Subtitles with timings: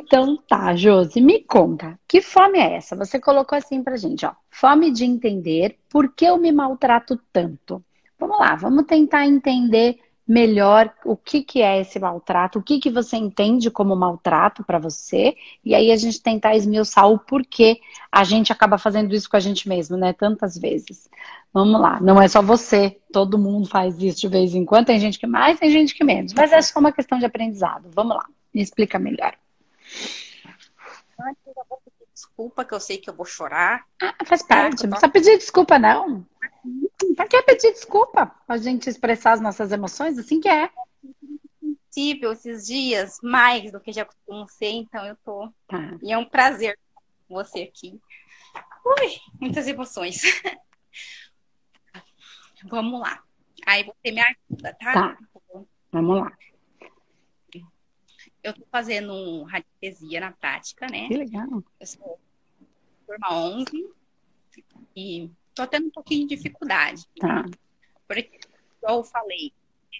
[0.00, 2.94] Então tá, Josi, me conta, que fome é essa?
[2.96, 7.84] Você colocou assim pra gente, ó, fome de entender por que eu me maltrato tanto.
[8.18, 12.90] Vamos lá, vamos tentar entender melhor o que, que é esse maltrato, o que, que
[12.90, 17.80] você entende como maltrato para você, e aí a gente tentar esmiuçar o porquê
[18.12, 20.12] a gente acaba fazendo isso com a gente mesmo, né?
[20.12, 21.08] Tantas vezes.
[21.52, 25.00] Vamos lá, não é só você, todo mundo faz isso de vez em quando, tem
[25.00, 27.88] gente que mais, tem gente que menos, mas é só uma questão de aprendizado.
[27.94, 29.34] Vamos lá, me explica melhor.
[31.20, 33.86] Antes eu vou pedir desculpa, que eu sei que eu vou chorar.
[34.00, 36.26] Ah, faz parte, não precisa pedir desculpa, não.
[37.16, 38.34] Pra que pedir desculpa?
[38.46, 40.70] A gente expressar as nossas emoções, assim que é.
[41.88, 45.52] Possível esses dias, mais do que já costumo ser, então eu tô.
[45.66, 45.98] Tá.
[46.02, 46.78] E é um prazer
[47.26, 48.00] com você aqui.
[48.84, 50.22] Ui, muitas emoções.
[52.64, 53.22] Vamos lá.
[53.66, 54.92] Aí você me ajuda, tá?
[54.92, 55.18] Tá.
[55.92, 56.32] Vamos lá.
[58.42, 61.08] Eu tô fazendo radiestesia na prática, né?
[61.08, 61.62] Que legal.
[61.80, 62.18] Eu sou
[63.06, 63.90] turma 11
[64.94, 67.06] e tô tendo um pouquinho de dificuldade.
[67.18, 67.44] Tá.
[68.06, 68.40] Porque,
[68.78, 69.52] igual eu falei,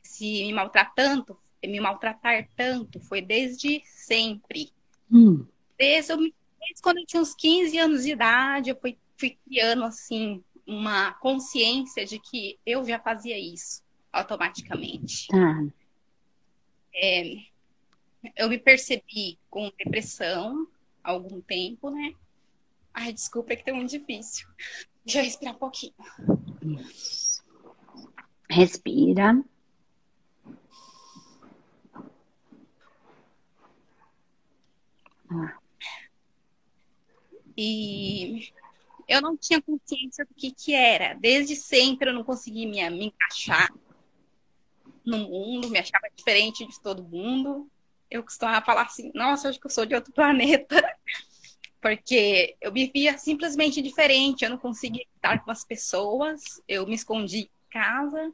[0.03, 4.71] se me maltratar tanto, me maltratar tanto, foi desde sempre.
[5.11, 5.45] Hum.
[5.77, 9.85] Desde, eu, desde quando eu tinha uns 15 anos de idade, eu fui, fui criando,
[9.85, 15.27] assim, uma consciência de que eu já fazia isso automaticamente.
[15.29, 15.67] Tá.
[16.95, 17.43] É,
[18.37, 20.67] eu me percebi com depressão
[21.03, 22.15] há algum tempo, né?
[22.93, 24.49] Ai, desculpa, é que tá muito difícil.
[25.05, 25.95] Deixa eu respirar um pouquinho.
[26.63, 27.43] Isso.
[28.51, 29.43] Respira.
[35.31, 35.59] Ah.
[37.57, 38.53] E
[39.07, 41.15] eu não tinha consciência do que, que era.
[41.15, 43.73] Desde sempre eu não conseguia me, me encaixar
[45.05, 47.69] no mundo, me achava diferente de todo mundo.
[48.11, 50.77] Eu costumava falar assim, nossa, acho que eu sou de outro planeta
[51.81, 56.95] porque eu me via simplesmente diferente, eu não conseguia estar com as pessoas, eu me
[56.95, 58.33] escondi em casa,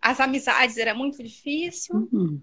[0.00, 2.08] as amizades era muito difícil.
[2.12, 2.40] Uhum.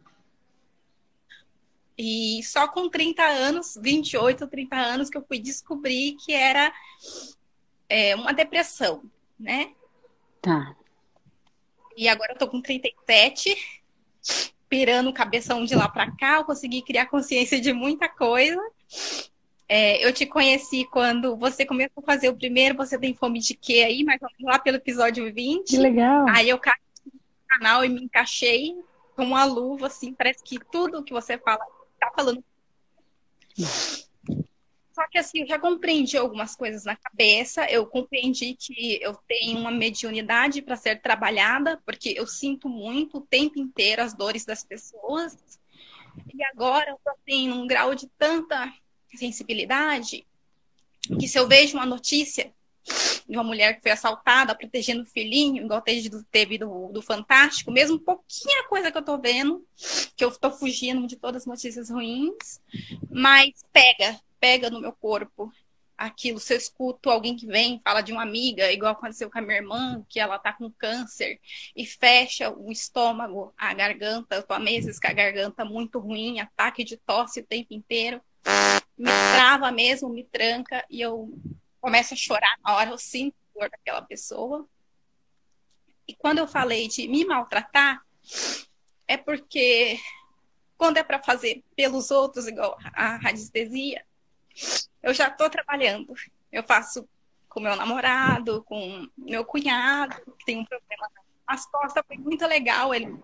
[1.97, 6.73] E só com 30 anos, 28, 30 anos, que eu fui descobrir que era
[7.87, 9.03] é, uma depressão,
[9.39, 9.73] né?
[10.41, 10.75] Tá.
[11.95, 13.55] E agora eu tô com 37,
[14.73, 18.59] pirando o cabeção de lá para cá, eu consegui criar consciência de muita coisa.
[19.69, 23.53] É, eu te conheci quando você começou a fazer o primeiro, você tem fome de
[23.53, 25.69] quê aí, mas lá pelo episódio 20.
[25.69, 26.25] Que legal.
[26.27, 26.73] Aí eu caí
[27.05, 28.75] no canal e me encaixei
[29.15, 31.63] com uma luva, assim, parece que tudo que você fala,
[31.99, 32.43] tá falando.
[34.93, 39.57] Só que assim, eu já compreendi algumas coisas na cabeça, eu compreendi que eu tenho
[39.57, 44.63] uma mediunidade para ser trabalhada, porque eu sinto muito o tempo inteiro as dores das
[44.63, 45.35] pessoas.
[46.31, 48.71] E agora eu tenho um grau de tanta
[49.15, 50.27] sensibilidade
[51.19, 52.53] que se eu vejo uma notícia
[53.27, 57.97] de uma mulher que foi assaltada protegendo o filhinho, igual teve do, do Fantástico, mesmo
[57.99, 59.65] pouquinha coisa que eu tô vendo,
[60.15, 62.61] que eu tô fugindo de todas as notícias ruins,
[63.09, 65.49] mas pega, pega no meu corpo
[65.97, 66.37] aquilo.
[66.37, 69.55] Se eu escuto alguém que vem, fala de uma amiga, igual aconteceu com a minha
[69.55, 71.39] irmã, que ela tá com câncer,
[71.73, 76.41] e fecha o estômago, a garganta, eu tô há meses com a garganta muito ruim,
[76.41, 78.19] ataque de tosse o tempo inteiro,
[78.97, 81.33] me trava mesmo, me tranca, e eu
[81.79, 84.67] começo a chorar na hora, eu sinto a dor daquela pessoa.
[86.05, 88.05] E quando eu falei de me maltratar,
[89.07, 89.97] é porque
[90.77, 94.03] quando é para fazer pelos outros, igual a radiestesia,
[95.01, 96.13] eu já estou trabalhando.
[96.51, 97.07] Eu faço
[97.49, 101.07] com meu namorado, com meu cunhado, que tem um problema
[101.47, 102.93] nas costas, foi muito legal.
[102.93, 103.15] Ele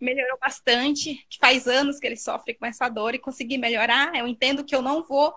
[0.00, 4.14] melhorou bastante, que faz anos que ele sofre com essa dor e consegui melhorar.
[4.14, 5.34] Eu entendo que eu não vou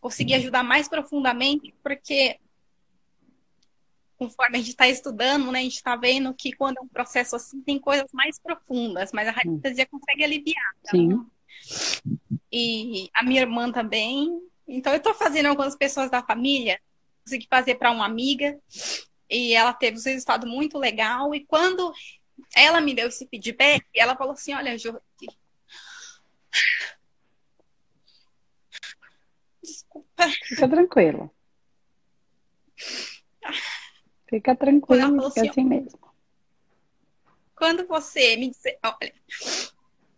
[0.00, 2.38] conseguir ajudar mais profundamente, porque
[4.16, 7.36] conforme a gente está estudando, né, a gente está vendo que quando é um processo
[7.36, 10.74] assim, tem coisas mais profundas, mas a radiestesia consegue aliviar.
[10.82, 10.90] Tá?
[10.90, 11.24] Sim.
[12.50, 16.78] E a minha irmã também, então, eu estou fazendo algumas pessoas da família,
[17.24, 18.58] consegui fazer para uma amiga,
[19.30, 21.34] e ela teve um resultado muito legal.
[21.34, 21.92] E quando
[22.54, 25.00] ela me deu esse feedback, ela falou assim: Olha, Jô,
[29.62, 30.28] desculpa.
[30.44, 31.30] Fica tranquilo.
[34.28, 35.98] Fica tranquilo, fica assim, assim mesmo.
[37.56, 39.14] Quando você me dizer, olha,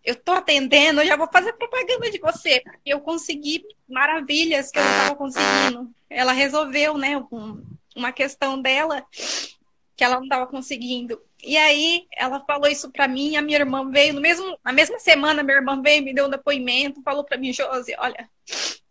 [0.05, 4.85] eu tô atendendo, eu já vou fazer propaganda de você, eu consegui maravilhas que eu
[4.85, 5.91] não estava conseguindo.
[6.09, 7.63] Ela resolveu, né, um,
[7.95, 9.05] uma questão dela
[9.97, 11.21] que ela não estava conseguindo.
[11.43, 14.99] E aí ela falou isso para mim, a minha irmã veio no mesmo, na mesma
[14.99, 18.29] semana minha irmã veio, me deu um depoimento, falou para mim, Josi, olha,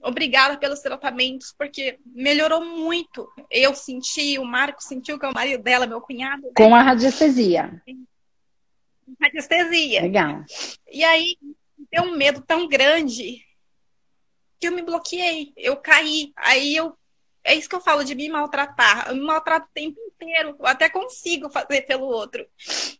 [0.02, 3.28] obrigada pelos tratamentos, porque melhorou muito.
[3.50, 6.52] Eu senti, o Marco sentiu que é o marido dela, meu cunhado.
[6.56, 7.82] Com a radiestesia.
[9.22, 10.02] Radiestesia.
[10.02, 10.44] Legal.
[10.92, 11.38] E aí
[11.92, 13.46] deu um medo tão grande
[14.60, 16.34] que eu me bloqueei, eu caí.
[16.36, 16.98] Aí eu
[17.44, 19.08] é isso que eu falo de me maltratar.
[19.08, 20.56] Eu me maltrato o tempo inteiro.
[20.60, 22.46] Eu até consigo fazer pelo outro.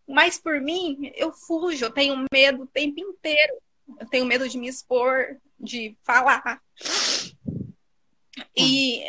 [0.08, 1.86] Mas por mim, eu fujo.
[1.86, 3.58] Eu tenho medo o tempo inteiro.
[4.00, 6.62] Eu tenho medo de me expor, de falar.
[8.56, 9.04] E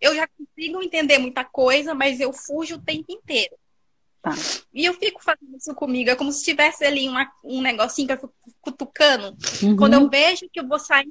[0.00, 3.56] eu já consigo entender muita coisa, mas eu fujo o tempo inteiro.
[4.26, 4.34] Tá.
[4.74, 6.10] E eu fico fazendo isso comigo.
[6.10, 9.36] É como se tivesse ali uma, um negocinho que eu fico cutucando.
[9.62, 9.76] Uhum.
[9.76, 11.06] Quando eu vejo que eu vou sair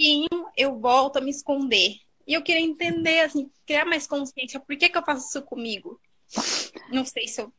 [0.00, 1.96] um eu volto a me esconder.
[2.24, 4.60] E eu queria entender, assim, criar mais consciência.
[4.60, 6.00] Por que, que eu faço isso comigo?
[6.92, 7.52] Não sei se eu.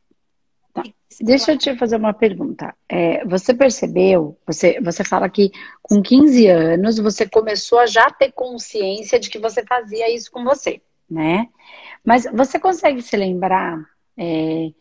[0.72, 0.82] Tá.
[1.20, 2.74] Deixa eu te fazer uma pergunta.
[2.88, 5.50] É, você percebeu, você, você fala que
[5.82, 10.42] com 15 anos você começou a já ter consciência de que você fazia isso com
[10.42, 11.48] você, né?
[12.02, 13.78] Mas você consegue se lembrar
[14.16, 14.72] é,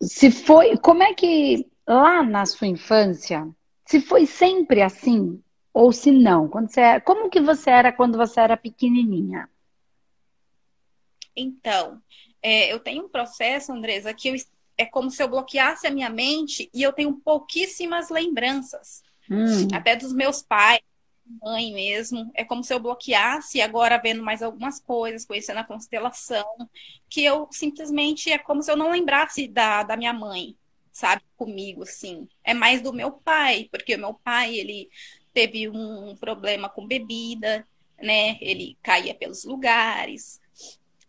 [0.00, 0.76] se foi.
[0.78, 3.48] Como é que lá na sua infância,
[3.84, 5.42] se foi sempre assim?
[5.72, 9.48] Ou se não, quando você era, como que você era quando você era pequenininha?
[11.36, 12.00] Então,
[12.42, 14.34] é, eu tenho um processo, Andresa, que eu,
[14.78, 19.02] é como se eu bloqueasse a minha mente e eu tenho pouquíssimas lembranças.
[19.30, 19.68] Hum.
[19.74, 20.80] Até dos meus pais,
[21.42, 22.30] mãe mesmo.
[22.34, 26.46] É como se eu bloqueasse agora vendo mais algumas coisas, conhecendo a constelação,
[27.08, 30.56] que eu simplesmente é como se eu não lembrasse da, da minha mãe,
[30.92, 32.28] sabe, comigo, assim.
[32.42, 34.88] É mais do meu pai, porque o meu pai, ele
[35.32, 37.66] teve um problema com bebida,
[38.00, 38.38] né?
[38.40, 40.40] Ele caía pelos lugares,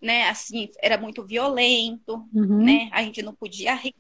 [0.01, 0.29] né?
[0.29, 2.63] Assim, era muito violento, uhum.
[2.63, 2.89] né?
[2.91, 3.95] A gente não podia rir,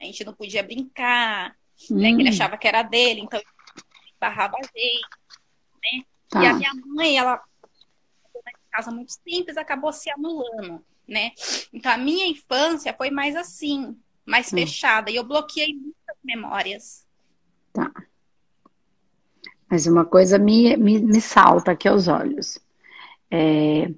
[0.00, 1.56] a gente não podia brincar,
[1.90, 1.98] uhum.
[1.98, 2.10] né?
[2.10, 3.40] Ele achava que era dele, então
[4.20, 5.00] barrava a gente,
[5.92, 6.04] né?
[6.28, 6.42] Tá.
[6.42, 7.40] E a minha mãe, ela
[8.76, 11.32] casa muito simples, acabou se anulando, né?
[11.72, 14.56] Então a minha infância foi mais assim, mais hum.
[14.58, 17.06] fechada, e eu bloqueei muitas memórias.
[17.72, 17.90] Tá.
[19.68, 22.58] Mas uma coisa me, me, me salta aqui aos olhos.
[23.28, 23.90] É,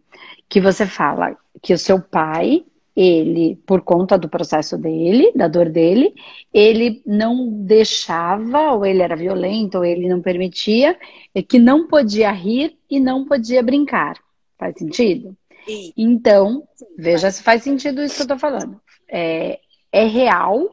[0.48, 2.64] que você fala que o seu pai,
[3.00, 6.12] ele, por conta do processo dele, da dor dele,
[6.52, 10.98] ele não deixava, ou ele era violento, ou ele não permitia,
[11.32, 14.18] é que não podia rir e não podia brincar.
[14.58, 15.36] Faz sentido?
[15.64, 15.92] Sim.
[15.96, 18.80] Então, Sim, veja se faz sentido isso que eu tô falando.
[19.08, 19.60] É,
[19.92, 20.68] é real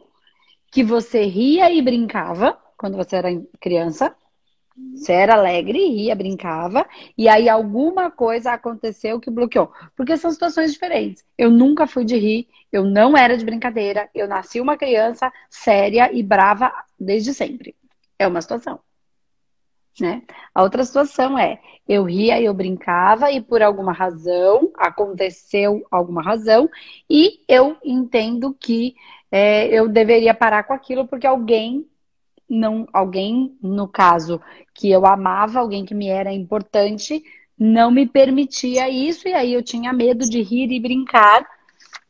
[0.72, 3.30] que você ria e brincava quando você era
[3.62, 4.16] criança,
[4.94, 6.86] você era alegre, ria, brincava,
[7.18, 9.72] e aí alguma coisa aconteceu que bloqueou.
[9.96, 11.24] Porque são situações diferentes.
[11.38, 16.12] Eu nunca fui de rir, eu não era de brincadeira, eu nasci uma criança séria
[16.12, 17.76] e brava desde sempre.
[18.20, 18.80] É uma situação.
[20.00, 20.24] Né?
[20.54, 21.58] A outra situação é,
[21.88, 26.70] eu ria eu brincava e por alguma razão, aconteceu alguma razão,
[27.10, 28.94] e eu entendo que
[29.32, 31.88] é, eu deveria parar com aquilo porque alguém
[32.50, 34.42] não alguém, no caso,
[34.74, 37.24] que eu amava, alguém que me era importante,
[37.58, 41.46] não me permitia isso, e aí eu tinha medo de rir e brincar,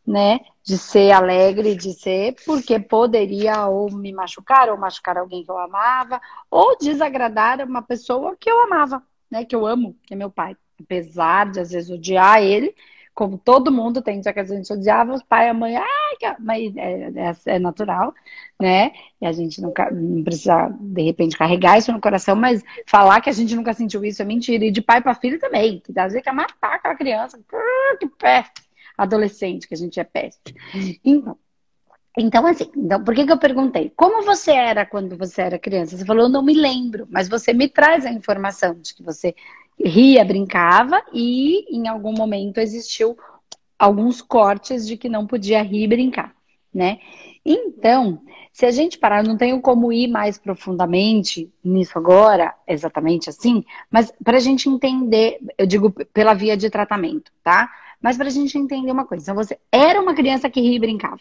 [0.06, 0.39] né?
[0.63, 5.58] De ser alegre, de ser, porque poderia ou me machucar, ou machucar alguém que eu
[5.58, 9.46] amava, ou desagradar uma pessoa que eu amava, né?
[9.46, 10.56] Que eu amo, que é meu pai.
[10.80, 12.75] Apesar de às vezes odiar ele,
[13.15, 16.36] como todo mundo tem, só que a gente odiava os pai e a mãe, ah,
[16.38, 18.13] mas é, é, é, natural,
[18.60, 18.91] né?
[19.22, 23.29] E a gente nunca, não precisa, de repente, carregar isso no coração, mas falar que
[23.29, 24.65] a gente nunca sentiu isso é mentira.
[24.65, 27.39] E de pai para filho também, que às vezes quer matar aquela criança,
[28.00, 28.63] que peste,
[28.98, 30.53] adolescente, que a gente é peste.
[31.03, 31.38] Então,
[32.17, 33.91] então, assim, então, por que, que eu perguntei?
[33.95, 35.98] Como você era quando você era criança?
[35.98, 39.36] Você falou, eu não me lembro, mas você me traz a informação de que você
[39.84, 43.17] ria, brincava e em algum momento existiu
[43.77, 46.34] alguns cortes de que não podia rir e brincar,
[46.74, 47.00] né?
[47.46, 53.63] Então, se a gente parar, não tenho como ir mais profundamente nisso agora, exatamente assim,
[53.91, 57.70] mas para a gente entender, eu digo pela via de tratamento, tá?
[58.01, 60.79] Mas para a gente entender uma coisa, então você era uma criança que ria e
[60.79, 61.20] brincava.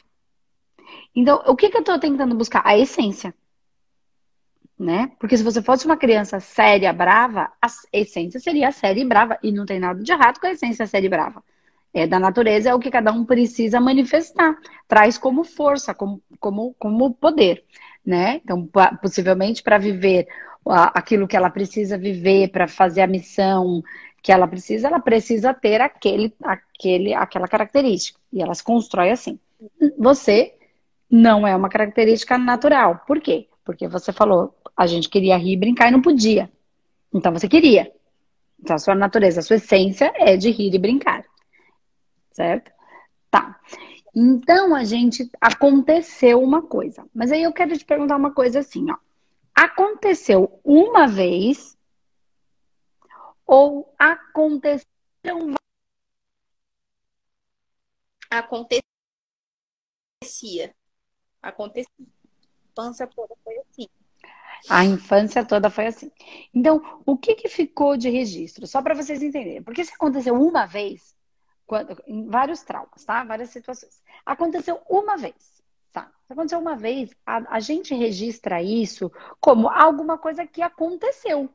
[1.14, 2.62] Então, o que, que eu estou tentando buscar?
[2.64, 3.34] A essência
[4.78, 5.12] né?
[5.18, 9.38] Porque se você fosse uma criança séria, brava, a essência seria séria e brava.
[9.42, 11.42] E não tem nada de errado com a essência séria e brava.
[11.92, 14.56] É da natureza, é o que cada um precisa manifestar.
[14.88, 17.64] Traz como força, como, como, como poder,
[18.04, 18.40] né?
[18.44, 18.68] Então,
[19.00, 20.26] possivelmente para viver
[20.66, 23.82] aquilo que ela precisa viver, para fazer a missão
[24.22, 28.18] que ela precisa, ela precisa ter aquele, aquele, aquela característica.
[28.32, 29.38] E ela se constrói assim.
[29.98, 30.54] Você
[31.10, 33.02] não é uma característica natural.
[33.06, 33.46] Por quê?
[33.64, 36.50] Porque você falou, a gente queria rir, brincar e não podia.
[37.12, 37.92] Então você queria.
[38.60, 41.24] Então a sua natureza, a sua essência é de rir e brincar.
[42.32, 42.72] Certo?
[43.30, 43.60] Tá.
[44.14, 47.06] Então a gente aconteceu uma coisa.
[47.14, 48.96] Mas aí eu quero te perguntar uma coisa assim, ó.
[49.54, 51.76] Aconteceu uma vez
[53.46, 55.54] ou aconteceram
[58.38, 58.82] acontecia.
[61.42, 61.86] Acontecia.
[61.96, 62.10] A
[62.70, 63.63] infância toda foi.
[64.68, 66.10] A infância toda foi assim.
[66.52, 68.66] Então, o que, que ficou de registro?
[68.66, 69.62] Só para vocês entenderem.
[69.62, 71.14] Porque se aconteceu uma vez,
[71.66, 73.24] quando, em vários traumas, tá?
[73.24, 74.02] Várias situações.
[74.24, 75.62] Aconteceu uma vez.
[75.92, 76.10] Tá?
[76.28, 81.48] Aconteceu uma vez, a, a gente registra isso como alguma coisa que aconteceu.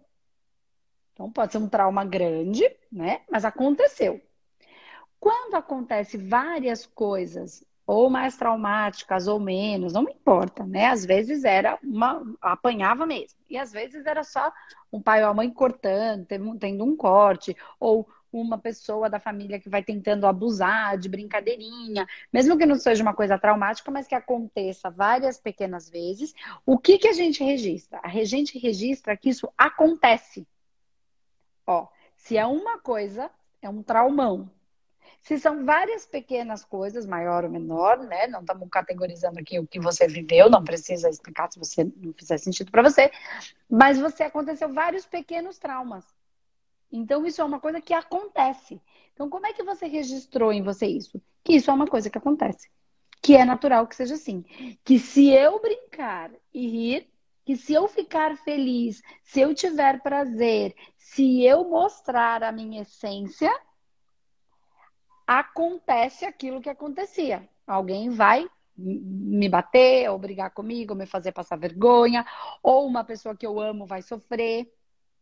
[1.14, 3.22] Então, pode ser um trauma grande, né?
[3.30, 4.22] Mas aconteceu.
[5.20, 10.90] Quando acontece várias coisas, ou mais traumáticas ou menos, não me importa, né?
[10.90, 12.22] Às vezes era uma.
[12.40, 13.40] apanhava mesmo.
[13.50, 14.54] E às vezes era só
[14.94, 16.24] um pai ou a mãe cortando,
[16.60, 22.60] tendo um corte, ou uma pessoa da família que vai tentando abusar de brincadeirinha, mesmo
[22.60, 26.36] que não seja uma coisa traumática, mas que aconteça várias pequenas vezes,
[26.68, 28.00] o que, que a gente registra?
[28.04, 30.48] A gente registra que isso acontece.
[31.66, 33.32] Ó, se é uma coisa,
[33.64, 34.48] é um traumão.
[35.22, 38.28] Se são várias pequenas coisas, maior ou menor, né?
[38.28, 42.38] Não estamos categorizando aqui o que você viveu, não precisa explicar se você não fizer
[42.38, 43.12] sentido para você,
[43.70, 46.06] mas você aconteceu vários pequenos traumas.
[46.92, 48.82] Então, isso é uma coisa que acontece.
[49.14, 51.22] Então, como é que você registrou em você isso?
[51.44, 52.70] Que isso é uma coisa que acontece.
[53.22, 54.44] Que é natural que seja assim.
[54.84, 57.10] Que se eu brincar e rir,
[57.46, 63.52] que se eu ficar feliz, se eu tiver prazer, se eu mostrar a minha essência,
[65.30, 67.48] acontece aquilo que acontecia.
[67.68, 72.26] Alguém vai me bater, ou brigar comigo, ou me fazer passar vergonha,
[72.64, 74.74] ou uma pessoa que eu amo vai sofrer,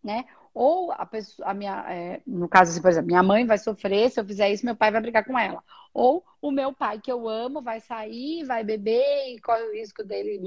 [0.01, 0.23] né?
[0.53, 4.17] Ou a pessoa, a minha, é, no caso, por exemplo, minha mãe vai sofrer, se
[4.17, 5.61] eu fizer isso, meu pai vai brigar com ela.
[5.93, 10.05] Ou o meu pai, que eu amo, vai sair, vai beber e corre o risco
[10.05, 10.39] dele,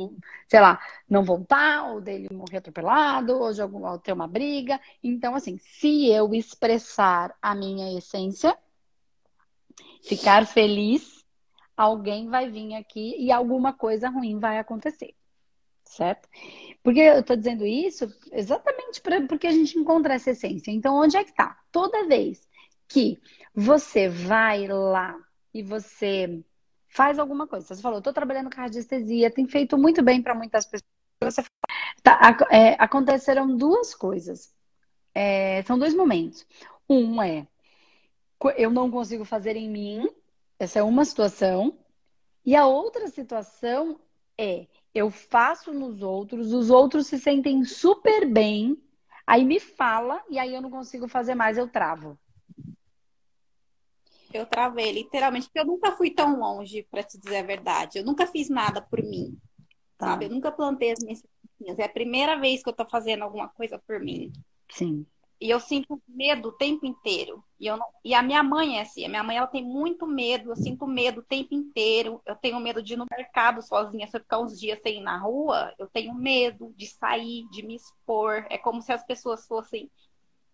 [0.48, 4.80] sei lá, não voltar, ou dele morrer atropelado, ou de algum, ou ter uma briga.
[5.04, 8.56] Então, assim, se eu expressar a minha essência,
[10.02, 11.24] ficar feliz,
[11.76, 15.14] alguém vai vir aqui e alguma coisa ruim vai acontecer.
[15.84, 16.28] Certo?
[16.82, 20.70] Porque eu estou dizendo isso exatamente pra, porque a gente encontra essa essência.
[20.70, 21.58] Então, onde é que está?
[21.72, 22.46] Toda vez
[22.86, 23.18] que
[23.54, 25.16] você vai lá
[25.52, 26.42] e você
[26.88, 30.66] faz alguma coisa, você falou, estou trabalhando com radiestesia, tem feito muito bem para muitas
[30.66, 31.46] pessoas.
[32.02, 34.52] Tá, é, aconteceram duas coisas.
[35.14, 36.46] É, são dois momentos.
[36.88, 37.46] Um é
[38.56, 40.08] eu não consigo fazer em mim,
[40.58, 41.78] essa é uma situação.
[42.44, 44.00] E a outra situação
[44.38, 48.76] é eu faço nos outros, os outros se sentem super bem,
[49.26, 52.18] aí me fala e aí eu não consigo fazer mais, eu travo.
[54.32, 57.98] Eu travei, literalmente, porque eu nunca fui tão longe, para te dizer a verdade.
[57.98, 59.36] Eu nunca fiz nada por mim,
[59.98, 60.06] tá.
[60.06, 60.26] sabe?
[60.26, 61.78] Eu nunca plantei as minhas sementinhas.
[61.78, 64.32] É a primeira vez que eu tô fazendo alguma coisa por mim.
[64.68, 65.04] Sim.
[65.40, 67.42] E eu sinto medo o tempo inteiro.
[67.58, 67.86] E, eu não...
[68.04, 69.06] e a minha mãe é assim.
[69.06, 70.50] A minha mãe ela tem muito medo.
[70.50, 72.20] Eu sinto medo o tempo inteiro.
[72.26, 74.06] Eu tenho medo de ir no mercado sozinha.
[74.06, 77.62] Se eu ficar uns dias sem ir na rua, eu tenho medo de sair, de
[77.62, 78.46] me expor.
[78.50, 79.90] É como se as pessoas fossem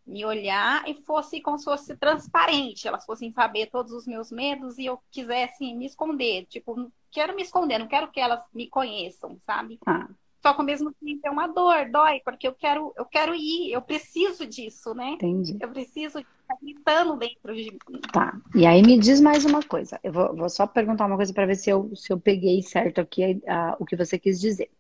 [0.06, 2.86] me olhar e fosse como se fosse transparente.
[2.86, 6.46] Elas fossem saber todos os meus medos e eu quisesse me esconder.
[6.46, 9.80] Tipo, quero me esconder, não quero que elas me conheçam, sabe?
[9.84, 10.08] Ah.
[10.46, 13.72] Só que ao mesmo tempo é uma dor, dói, porque eu quero, eu quero ir,
[13.72, 15.10] eu preciso disso, né?
[15.14, 15.56] Entendi.
[15.60, 18.00] Eu preciso estar gritando dentro de mim.
[18.12, 18.40] Tá.
[18.54, 19.98] E aí me diz mais uma coisa.
[20.04, 23.00] Eu vou, vou só perguntar uma coisa para ver se eu, se eu peguei certo
[23.00, 23.42] aqui
[23.80, 24.70] o que você quis dizer.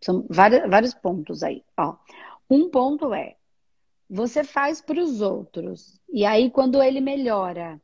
[0.00, 1.64] São vários, vários pontos aí.
[1.76, 1.96] Ó.
[2.48, 3.34] Um ponto é
[4.08, 6.00] você faz para os outros.
[6.08, 7.80] E aí, quando ele melhora,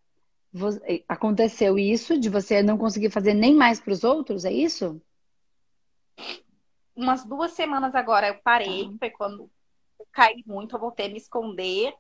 [1.09, 5.03] aconteceu isso de você não conseguir fazer nem mais para os outros, é isso?
[6.97, 8.97] Umas duas semanas agora eu parei, uhum.
[8.99, 9.51] foi quando
[9.99, 11.95] eu caí muito, eu voltei a me esconder.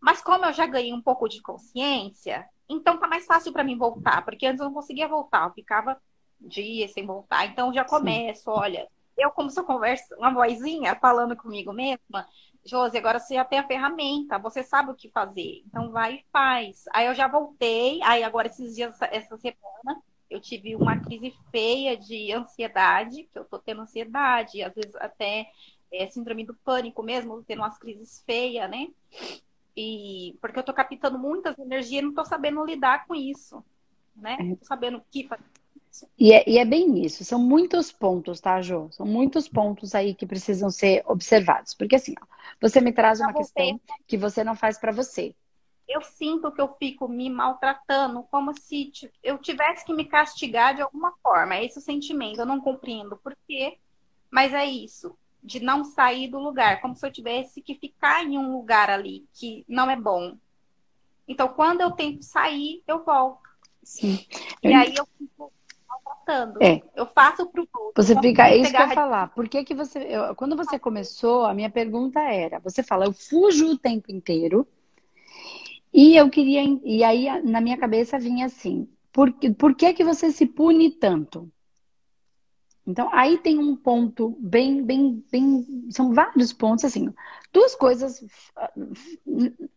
[0.00, 3.76] Mas como eu já ganhei um pouco de consciência, então tá mais fácil para mim
[3.76, 6.00] voltar, porque antes eu não conseguia voltar, eu ficava
[6.40, 7.46] dias sem voltar.
[7.46, 8.50] Então já começo, Sim.
[8.50, 12.26] olha, eu como se eu converso, uma vozinha falando comigo mesma,
[12.64, 15.62] Josi, agora você já tem a ferramenta, você sabe o que fazer.
[15.66, 16.84] Então vai e faz.
[16.92, 21.96] Aí eu já voltei, aí agora esses dias, essa semana, eu tive uma crise feia
[21.96, 25.50] de ansiedade, que eu tô tendo ansiedade, às vezes até
[25.92, 28.88] é, síndrome do pânico mesmo, tendo umas crises feias, né?
[29.76, 33.64] E porque eu tô captando muitas energias e não tô sabendo lidar com isso,
[34.14, 34.36] né?
[34.40, 35.42] Não tô sabendo o que fazer.
[36.16, 38.88] E é, e é bem isso, são muitos pontos, tá, Jo?
[38.92, 41.74] São muitos pontos aí que precisam ser observados.
[41.74, 42.26] Porque assim, ó,
[42.60, 45.34] você me traz uma questão que você não faz para você.
[45.90, 48.92] Eu sinto que eu fico me maltratando como se
[49.24, 51.56] eu tivesse que me castigar de alguma forma.
[51.56, 52.38] É esse o sentimento.
[52.38, 53.76] Eu não compreendo por quê,
[54.30, 55.18] mas é isso.
[55.42, 59.26] De não sair do lugar, como se eu tivesse que ficar em um lugar ali
[59.32, 60.36] que não é bom.
[61.26, 63.48] Então, quando eu tento sair, eu volto.
[63.82, 64.24] Sim.
[64.62, 65.52] E aí eu fico
[65.88, 66.62] maltratando.
[66.62, 66.82] É.
[66.94, 67.92] Eu faço pro outro.
[67.96, 69.28] Você fica, é isso que eu ia falar.
[69.34, 73.12] Por que que você, eu, quando você começou, a minha pergunta era, você fala, eu
[73.12, 74.66] fujo o tempo inteiro,
[75.92, 80.30] e eu queria, e aí na minha cabeça vinha assim, por, por que que você
[80.30, 81.50] se pune tanto?
[82.86, 85.88] Então, aí tem um ponto bem, bem, bem.
[85.90, 87.12] São vários pontos, assim.
[87.52, 88.24] Duas coisas,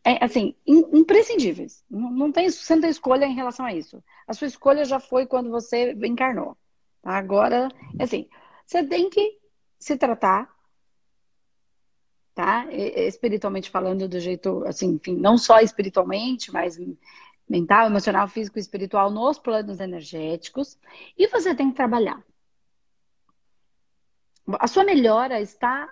[0.03, 1.84] é, assim, imprescindíveis.
[1.89, 4.03] Não tem, você não tem escolha em relação a isso.
[4.27, 6.58] A sua escolha já foi quando você encarnou.
[7.01, 7.15] Tá?
[7.17, 8.27] Agora, assim,
[8.65, 9.38] você tem que
[9.77, 10.50] se tratar,
[12.33, 12.67] tá?
[12.71, 16.79] Espiritualmente falando, do jeito, assim, enfim, não só espiritualmente, mas
[17.47, 20.77] mental, emocional, físico e espiritual nos planos energéticos.
[21.17, 22.23] E você tem que trabalhar.
[24.59, 25.87] A sua melhora está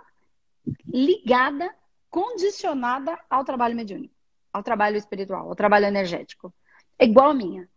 [0.86, 1.74] ligada,
[2.10, 4.14] condicionada ao trabalho mediúnico,
[4.52, 6.54] ao trabalho espiritual, ao trabalho energético.
[7.00, 7.70] É igual a minha.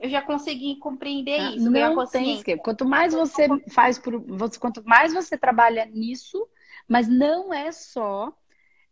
[0.00, 1.70] Eu já consegui compreender ah, isso.
[1.70, 2.62] Não tem esquema.
[2.62, 4.20] Quanto mais você faz por,
[4.58, 6.48] quanto mais você trabalha nisso,
[6.88, 8.32] mas não é só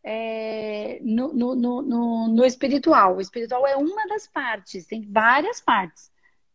[0.02, 3.16] é, no, no, no, no, espiritual.
[3.16, 6.10] O espiritual é uma das partes, tem várias partes.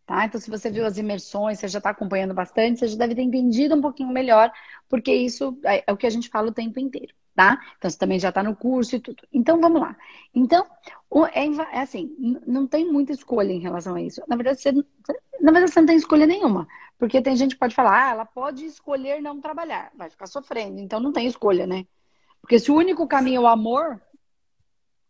[0.06, 0.26] Tá?
[0.26, 3.24] Então, se você viu as imersões, você já está acompanhando bastante, você já deve ter
[3.24, 4.52] entendido um pouquinho melhor,
[4.88, 7.60] porque isso é, é o que a gente fala o tempo inteiro, tá?
[7.78, 9.28] Então, você também já está no curso e tudo.
[9.32, 9.96] Então, vamos lá.
[10.34, 10.66] Então,
[11.34, 11.46] é,
[11.78, 12.16] é, assim,
[12.48, 14.22] não tem muita escolha em relação a isso.
[14.28, 16.68] Na verdade, você, na verdade, você não tem escolha nenhuma.
[16.98, 20.80] Porque tem gente que pode falar, ah, ela pode escolher não trabalhar, vai ficar sofrendo.
[20.80, 21.86] Então, não tem escolha, né?
[22.40, 24.02] Porque se o único caminho é o amor,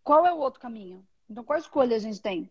[0.03, 1.05] qual é o outro caminho?
[1.29, 2.49] Então, qual escolha a gente tem?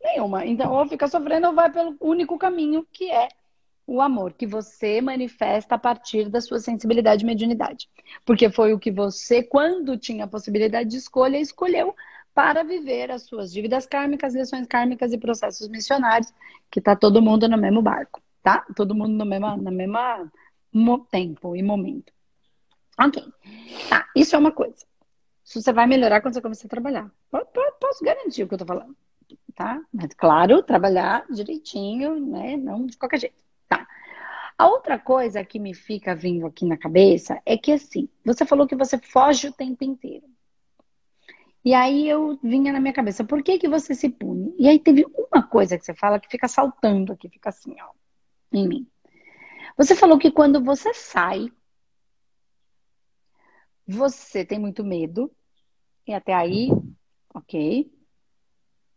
[0.00, 0.46] Nenhuma.
[0.46, 3.28] Então, ou fica sofrendo ou vai pelo único caminho que é
[3.88, 7.88] o amor, que você manifesta a partir da sua sensibilidade e mediunidade.
[8.22, 11.96] Porque foi o que você, quando tinha a possibilidade de escolha, escolheu
[12.34, 16.30] para viver as suas dívidas kármicas, lições kármicas e processos missionários,
[16.70, 18.64] que tá todo mundo no mesmo barco, tá?
[18.76, 22.12] Todo mundo no mesmo, no mesmo tempo e momento.
[23.00, 23.24] Ok.
[23.88, 24.86] Tá, isso é uma coisa.
[25.42, 27.10] Isso você vai melhorar quando você começar a trabalhar.
[27.80, 28.94] Posso garantir o que eu tô falando
[29.54, 29.82] tá?
[29.92, 32.56] Mas, claro, trabalhar direitinho, né?
[32.56, 33.34] Não de qualquer jeito,
[33.68, 33.86] tá?
[34.56, 38.66] A outra coisa que me fica vindo aqui na cabeça é que, assim, você falou
[38.66, 40.26] que você foge o tempo inteiro.
[41.64, 44.54] E aí eu vinha na minha cabeça, por que que você se pune?
[44.58, 47.90] E aí teve uma coisa que você fala que fica saltando aqui, fica assim, ó,
[48.52, 48.86] em mim.
[49.76, 51.52] Você falou que quando você sai,
[53.86, 55.30] você tem muito medo,
[56.06, 56.70] e até aí,
[57.34, 57.92] ok.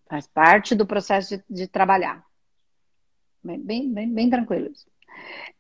[0.09, 2.25] Faz parte do processo de, de trabalhar.
[3.43, 4.71] Bem, bem, bem tranquilo.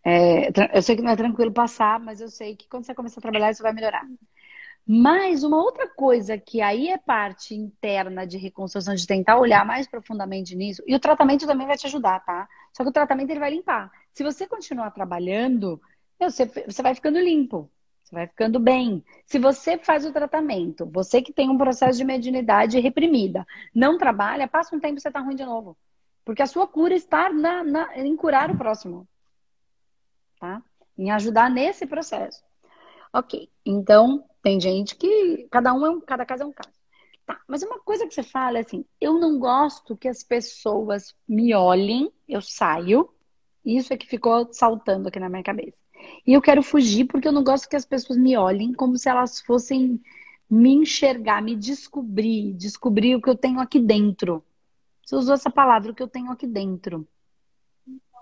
[0.03, 3.19] É, eu sei que não é tranquilo passar, mas eu sei que quando você começar
[3.19, 4.05] a trabalhar, isso vai melhorar.
[4.85, 9.87] Mas uma outra coisa que aí é parte interna de reconstrução, de tentar olhar mais
[9.87, 12.47] profundamente nisso, e o tratamento também vai te ajudar, tá?
[12.75, 13.91] Só que o tratamento ele vai limpar.
[14.13, 15.79] Se você continuar trabalhando,
[16.19, 17.69] você, você vai ficando limpo.
[18.03, 19.03] Você vai ficando bem.
[19.25, 24.47] Se você faz o tratamento, você que tem um processo de mediunidade reprimida, não trabalha,
[24.47, 25.77] passa um tempo você tá ruim de novo.
[26.23, 29.07] Porque a sua cura está na, na, em curar o próximo.
[30.39, 30.61] Tá?
[30.97, 32.43] Em ajudar nesse processo.
[33.13, 33.49] Ok.
[33.65, 35.47] Então, tem gente que.
[35.51, 36.69] Cada um é um, cada caso é um caso.
[37.25, 41.15] Tá, mas uma coisa que você fala é assim: eu não gosto que as pessoas
[41.27, 43.09] me olhem, eu saio.
[43.63, 45.77] Isso é que ficou saltando aqui na minha cabeça.
[46.25, 49.07] E eu quero fugir porque eu não gosto que as pessoas me olhem como se
[49.07, 50.01] elas fossem
[50.49, 54.43] me enxergar, me descobrir, descobrir o que eu tenho aqui dentro.
[55.11, 57.05] Você usou essa palavra, o que eu tenho aqui dentro.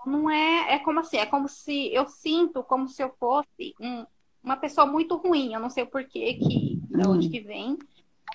[0.04, 4.04] Não é, é como assim, é como se eu sinto como se eu fosse um,
[4.42, 5.54] uma pessoa muito ruim.
[5.54, 7.30] Eu não sei o porquê que, de onde hum.
[7.30, 7.78] que vem.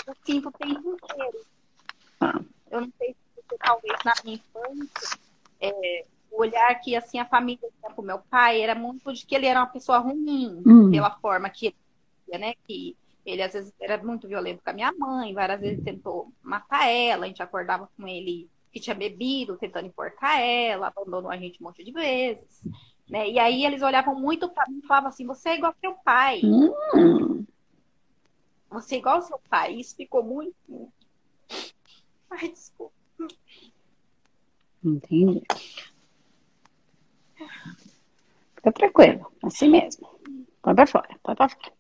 [0.08, 1.46] Eu sinto o tempo inteiro.
[2.22, 2.40] Ah.
[2.72, 5.20] Eu não sei se talvez na minha infância
[5.60, 9.48] é, o olhar que assim a família com meu pai era muito de que ele
[9.48, 10.90] era uma pessoa ruim hum.
[10.90, 11.76] pela forma que
[12.30, 15.84] ele, né, que ele às vezes era muito violento com a minha mãe, várias vezes
[15.84, 21.32] tentou matar ela, a gente acordava com ele que tinha bebido, tentando importar ela, abandonou
[21.32, 22.62] a gente um monte de vezes,
[23.10, 23.30] né?
[23.30, 25.94] E aí eles olhavam muito para mim e falavam assim: "Você é igual ao seu
[26.04, 26.42] pai".
[26.44, 27.46] Hum.
[28.70, 30.56] Você, igual seu país, ficou muito.
[32.30, 32.94] Ai, desculpa.
[34.84, 35.42] Entendi.
[38.56, 40.08] Fica tranquilo, assim mesmo.
[40.62, 41.75] Põe pra fora, põe pra fora.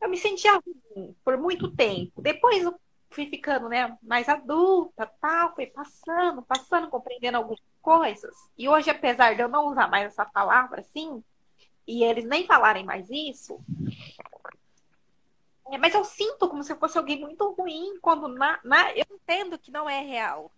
[0.00, 2.20] Eu me sentia ruim por muito tempo.
[2.20, 2.74] Depois eu
[3.10, 8.34] fui ficando, né, mais adulta, tal, fui passando, passando, compreendendo algumas coisas.
[8.56, 11.22] E hoje, apesar de eu não usar mais essa palavra assim,
[11.86, 13.60] e eles nem falarem mais isso,
[15.70, 19.58] é, mas eu sinto como se fosse alguém muito ruim quando na, na, eu entendo
[19.58, 20.50] que não é real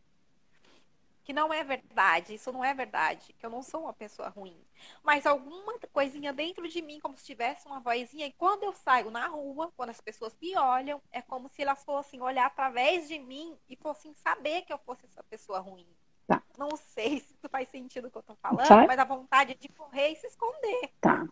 [1.25, 4.57] que não é verdade, isso não é verdade, que eu não sou uma pessoa ruim.
[5.03, 9.11] Mas alguma coisinha dentro de mim, como se tivesse uma vozinha, e quando eu saio
[9.11, 13.19] na rua, quando as pessoas me olham, é como se elas fossem olhar através de
[13.19, 15.87] mim e fossem saber que eu fosse essa pessoa ruim.
[16.27, 16.43] Tá.
[16.59, 20.11] Não sei se faz sentido o que eu tô falando, mas a vontade de correr
[20.11, 20.91] e se esconder.
[21.01, 21.27] Tá.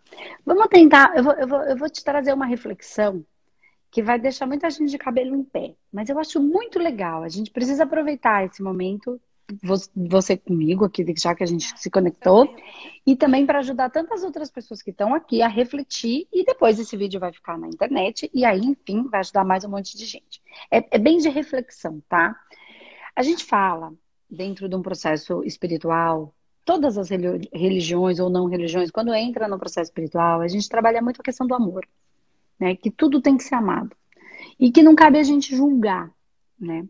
[0.45, 3.25] Vamos tentar, eu vou, eu vou, eu vou te trazer uma reflexão
[3.91, 5.77] que vai deixar muita gente de cabelo em pé.
[5.93, 7.23] Mas eu acho muito legal.
[7.23, 9.21] A gente precisa aproveitar esse momento
[9.95, 12.55] você comigo aqui, já que a gente se conectou,
[13.07, 16.97] e também para ajudar tantas outras pessoas que estão aqui a refletir, e depois esse
[16.97, 20.43] vídeo vai ficar na internet, e aí, enfim, vai ajudar mais um monte de gente.
[20.71, 22.37] É, é bem de reflexão, tá?
[23.15, 23.93] A gente fala,
[24.31, 29.91] dentro de um processo espiritual, todas as religiões ou não religiões, quando entra no processo
[29.91, 31.87] espiritual, a gente trabalha muito a questão do amor,
[32.59, 32.75] né?
[32.77, 33.95] Que tudo tem que ser amado.
[34.59, 36.11] E que não cabe a gente julgar,
[36.59, 36.87] né?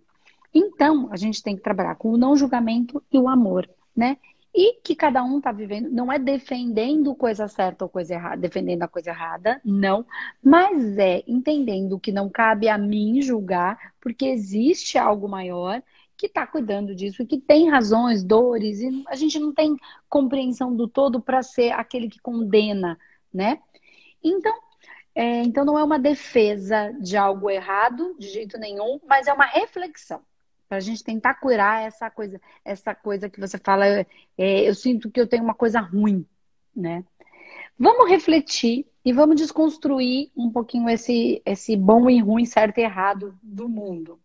[0.55, 4.19] Então, a gente tem que trabalhar com o não julgamento e o amor, né?
[4.55, 8.83] E que cada um está vivendo, não é defendendo coisa certa ou coisa errada, defendendo
[8.83, 10.05] a coisa errada, não,
[10.43, 15.83] mas é entendendo que não cabe a mim julgar, porque existe algo maior
[16.19, 19.75] que está cuidando disso, que tem razões, dores, e a gente não tem
[20.09, 22.99] compreensão do todo para ser aquele que condena,
[23.33, 23.59] né?
[24.23, 24.55] Então,
[25.15, 29.47] é, então não é uma defesa de algo errado, de jeito nenhum, mas é uma
[29.47, 30.21] reflexão
[30.73, 34.07] para a gente tentar curar essa coisa, essa coisa que você fala, é,
[34.39, 36.27] eu sinto que eu tenho uma coisa ruim,
[36.75, 37.05] né?
[37.79, 43.39] Vamos refletir e vamos desconstruir um pouquinho esse, esse bom e ruim, certo e errado
[43.43, 44.19] do mundo.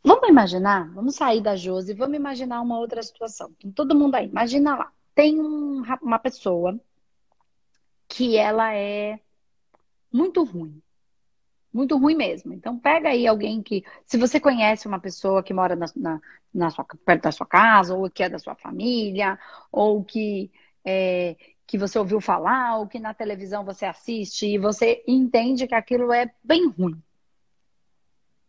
[0.00, 3.52] Vamos imaginar, vamos sair da Josi, vamos imaginar uma outra situação.
[3.60, 4.92] Tem todo mundo aí, imagina lá.
[5.12, 6.78] Tem um, uma pessoa
[8.06, 9.18] que ela é
[10.12, 10.80] muito ruim
[11.74, 12.52] muito ruim mesmo.
[12.52, 16.20] Então, pega aí alguém que, se você conhece uma pessoa que mora na, na,
[16.54, 19.36] na sua, perto da sua casa, ou que é da sua família,
[19.72, 20.52] ou que,
[20.84, 25.74] é, que você ouviu falar, ou que na televisão você assiste e você entende que
[25.74, 27.02] aquilo é bem ruim.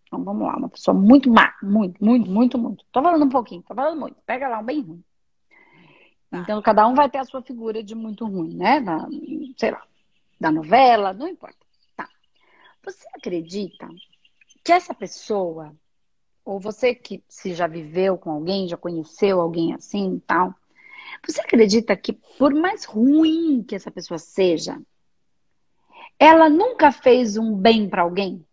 [0.06, 2.86] Então, vamos lá, uma pessoa muito má, muito, muito, muito, muito.
[2.92, 4.18] Tô falando um pouquinho, tô falando muito.
[4.24, 5.04] Pega lá um bem ruim.
[6.30, 6.40] Tá.
[6.40, 8.80] Então, cada um vai ter a sua figura de muito ruim, né?
[8.80, 9.08] Da,
[9.58, 9.82] sei lá,
[10.40, 11.65] da novela, não importa.
[12.86, 13.90] Você acredita
[14.64, 15.76] que essa pessoa,
[16.46, 20.54] ou você que se já viveu com alguém, já conheceu alguém assim e tal,
[21.26, 24.80] você acredita que por mais ruim que essa pessoa seja,
[26.20, 28.46] ela nunca fez um bem para alguém?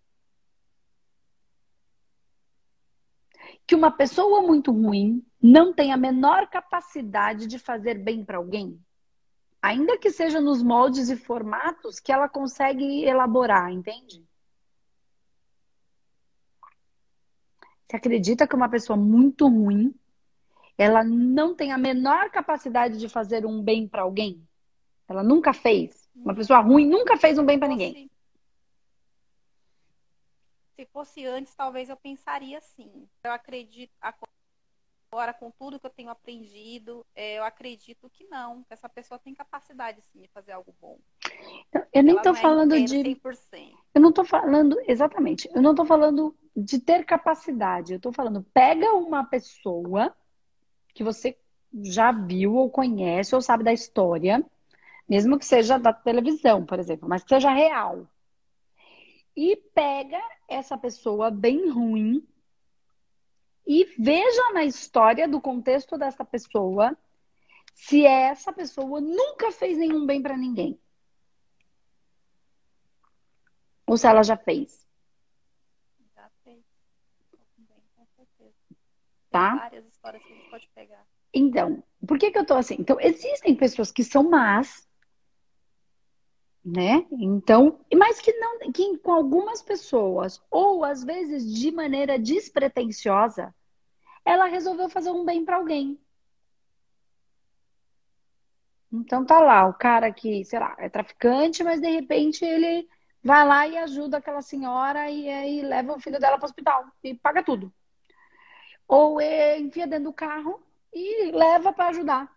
[3.67, 8.83] Que uma pessoa muito ruim não tem a menor capacidade de fazer bem para alguém?
[9.63, 14.27] Ainda que seja nos moldes e formatos que ela consegue elaborar, entende?
[17.87, 19.95] Você acredita que uma pessoa muito ruim,
[20.77, 24.43] ela não tem a menor capacidade de fazer um bem para alguém?
[25.07, 26.11] Ela nunca fez.
[26.15, 28.11] Uma pessoa ruim nunca fez um bem para ninguém.
[30.75, 33.07] Se fosse antes, talvez eu pensaria assim.
[33.23, 33.93] Eu acredito
[35.13, 39.19] agora com tudo que eu tenho aprendido, é, eu acredito que não, que essa pessoa
[39.19, 40.99] tem capacidade sim de fazer algo bom.
[41.93, 43.73] Eu nem estou é falando de 100%.
[43.95, 45.51] Eu não estou falando exatamente.
[45.55, 47.93] Eu não estou falando de ter capacidade.
[47.93, 50.17] Eu estou falando, pega uma pessoa
[50.95, 51.37] que você
[51.83, 54.43] já viu ou conhece ou sabe da história,
[55.07, 58.07] mesmo que seja da televisão, por exemplo, mas que seja real.
[59.37, 62.27] E pega essa pessoa bem ruim
[63.67, 66.97] e veja na história do contexto dessa pessoa
[67.75, 70.79] se essa pessoa nunca fez nenhum bem para ninguém.
[73.87, 74.87] Ou se ela já fez.
[76.15, 76.63] Já fez.
[77.57, 78.55] Bem, com certeza.
[79.31, 79.51] Tá?
[79.51, 81.07] Tem várias histórias que a gente pode pegar.
[81.35, 82.77] Então, por que, que eu tô assim?
[82.79, 84.89] Então, existem pessoas que são más,
[86.65, 87.07] né?
[87.13, 93.55] Então, mas que não, que com algumas pessoas, ou às vezes de maneira despretensiosa,
[94.25, 95.99] ela resolveu fazer um bem para alguém.
[98.93, 102.87] Então tá lá, o cara que, sei lá, é traficante, mas de repente ele
[103.25, 106.85] vai lá e ajuda aquela senhora e aí leva o filho dela para o hospital
[107.03, 107.73] e paga tudo.
[108.87, 112.31] Ou enfia dentro do carro e leva para ajudar.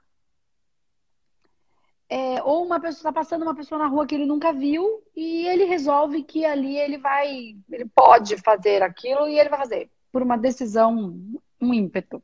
[2.07, 5.47] É, ou uma pessoa está passando uma pessoa na rua que ele nunca viu e
[5.47, 10.21] ele resolve que ali ele vai, ele pode fazer aquilo e ele vai fazer por
[10.21, 11.19] uma decisão,
[11.59, 12.23] um ímpeto.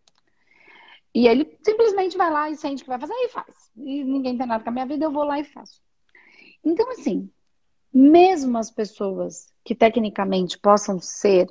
[1.13, 3.69] E ele simplesmente vai lá e sente que vai fazer e faz.
[3.75, 5.81] E ninguém tem nada com a minha vida, eu vou lá e faço.
[6.63, 7.29] Então, assim,
[7.93, 11.47] mesmo as pessoas que tecnicamente possam ser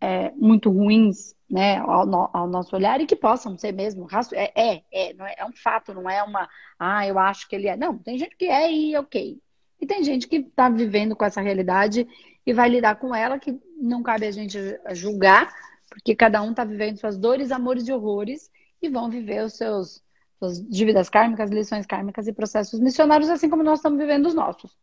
[0.00, 4.52] é, muito ruins, né, ao, no, ao, nosso olhar e que possam ser mesmo, é,
[4.54, 7.68] é, é, não é, é um fato, não é uma, ah, eu acho que ele
[7.68, 7.76] é.
[7.76, 9.40] Não, tem gente que é e ok.
[9.80, 12.06] E tem gente que está vivendo com essa realidade
[12.44, 14.58] e vai lidar com ela, que não cabe a gente
[14.92, 15.52] julgar,
[15.88, 20.02] porque cada um está vivendo suas dores, amores e horrores e vão viver os seus
[20.38, 24.78] suas dívidas kármicas, lições kármicas e processos missionários, assim como nós estamos vivendo os nossos.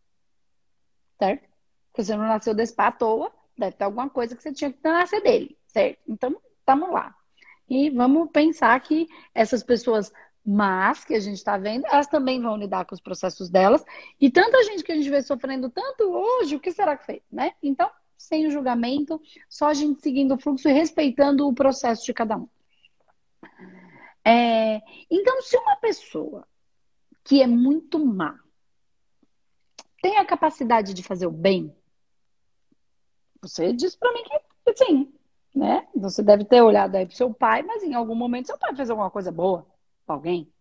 [1.17, 1.47] Certo?
[1.95, 4.79] Você não nasceu desse pá à toa, deve ter alguma coisa que você tinha que
[4.83, 5.99] nascer dele, certo?
[6.07, 7.15] Então, estamos lá.
[7.69, 10.11] E vamos pensar que essas pessoas
[10.45, 13.83] más que a gente está vendo, elas também vão lidar com os processos delas.
[14.21, 17.21] E tanta gente que a gente vê sofrendo tanto hoje, o que será que fez,
[17.31, 17.53] né?
[17.63, 22.13] Então, sem o julgamento, só a gente seguindo o fluxo e respeitando o processo de
[22.13, 22.47] cada um.
[24.23, 26.47] É, então, se uma pessoa
[27.23, 28.39] que é muito má
[30.01, 31.75] tem a capacidade de fazer o bem,
[33.47, 35.13] você diz para mim que sim,
[35.53, 35.87] né?
[35.95, 38.89] Você deve ter olhado aí pro seu pai, mas em algum momento seu pai fez
[38.89, 39.65] alguma coisa boa
[40.05, 40.51] para alguém.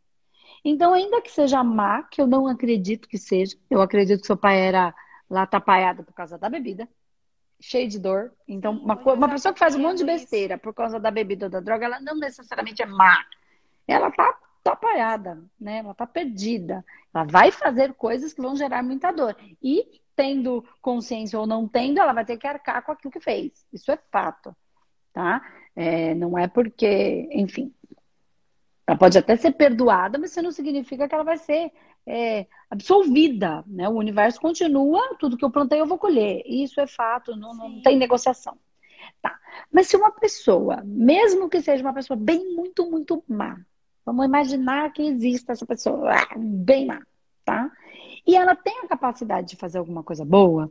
[0.64, 4.36] Então, ainda que seja má, que eu não acredito que seja, eu acredito que seu
[4.36, 4.94] pai era
[5.28, 6.88] lá tapaiado por causa da bebida,
[7.60, 8.32] cheio de dor.
[8.46, 11.50] Então, uma, uma pessoa que faz um monte de besteira por causa da bebida ou
[11.50, 13.24] da droga, ela não necessariamente é má
[13.86, 15.78] ela tá atrapalhada, né?
[15.78, 16.84] Ela tá perdida.
[17.12, 19.36] Ela vai fazer coisas que vão gerar muita dor.
[19.62, 23.66] E tendo consciência ou não tendo, ela vai ter que arcar com aquilo que fez.
[23.72, 24.54] Isso é fato,
[25.12, 25.42] tá?
[25.74, 27.72] É, não é porque, enfim,
[28.86, 31.72] ela pode até ser perdoada, mas isso não significa que ela vai ser
[32.06, 33.88] é, absolvida, né?
[33.88, 36.42] O universo continua, tudo que eu plantei eu vou colher.
[36.46, 38.56] Isso é fato, não, não tem negociação.
[39.20, 39.38] Tá.
[39.72, 43.58] Mas se uma pessoa, mesmo que seja uma pessoa bem muito, muito má,
[44.04, 47.00] Vamos imaginar que exista essa pessoa ah, bem má,
[47.44, 47.70] tá?
[48.26, 50.70] E ela tem a capacidade de fazer alguma coisa boa.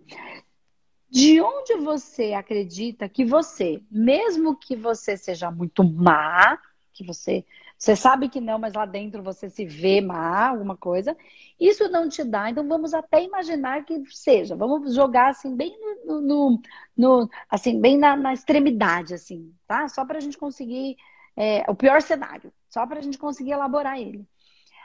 [1.09, 6.57] De onde você acredita que você, mesmo que você seja muito má,
[6.91, 7.45] que você,
[7.77, 11.15] você sabe que não, mas lá dentro você se vê má, alguma coisa,
[11.59, 12.49] isso não te dá.
[12.49, 14.55] Então vamos até imaginar que seja.
[14.55, 16.61] Vamos jogar assim bem no, no,
[16.97, 19.87] no assim bem na, na, extremidade, assim, tá?
[19.87, 20.97] Só para a gente conseguir
[21.35, 24.27] é, o pior cenário só para a gente conseguir elaborar ele.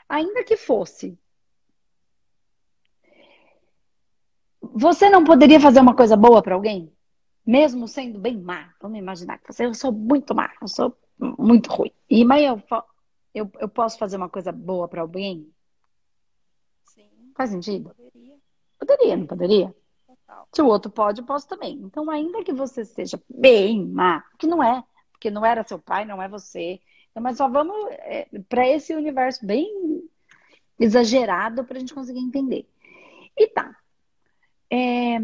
[0.07, 1.17] Ainda que fosse.
[4.61, 6.91] Você não poderia fazer uma coisa boa para alguém?
[7.45, 8.73] Mesmo sendo bem má.
[8.81, 11.91] Vamos imaginar que você, eu sou muito má, eu sou muito ruim.
[12.09, 12.61] E mas eu,
[13.33, 15.49] eu, eu posso fazer uma coisa boa para alguém?
[16.83, 17.09] Sim.
[17.35, 17.95] Faz sentido?
[17.95, 18.35] Poderia.
[18.77, 19.75] Poderia, não poderia?
[20.05, 20.47] Total.
[20.53, 21.79] Se o outro pode, eu posso também.
[21.83, 26.05] Então, ainda que você seja bem má, que não é, porque não era seu pai,
[26.05, 26.79] não é você,
[27.11, 30.03] então, mas só vamos é, para esse universo bem
[30.79, 32.67] exagerado para a gente conseguir entender.
[33.35, 33.75] E tá.
[34.71, 35.17] É...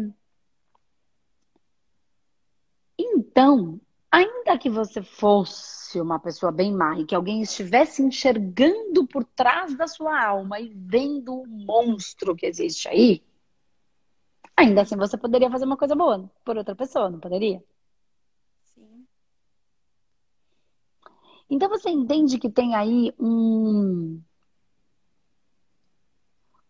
[2.98, 3.80] Então,
[4.10, 9.76] ainda que você fosse uma pessoa bem má e que alguém estivesse enxergando por trás
[9.76, 13.22] da sua alma e vendo o monstro que existe aí,
[14.56, 17.62] ainda assim você poderia fazer uma coisa boa por outra pessoa, não poderia?
[21.48, 24.20] Então você entende que tem aí um,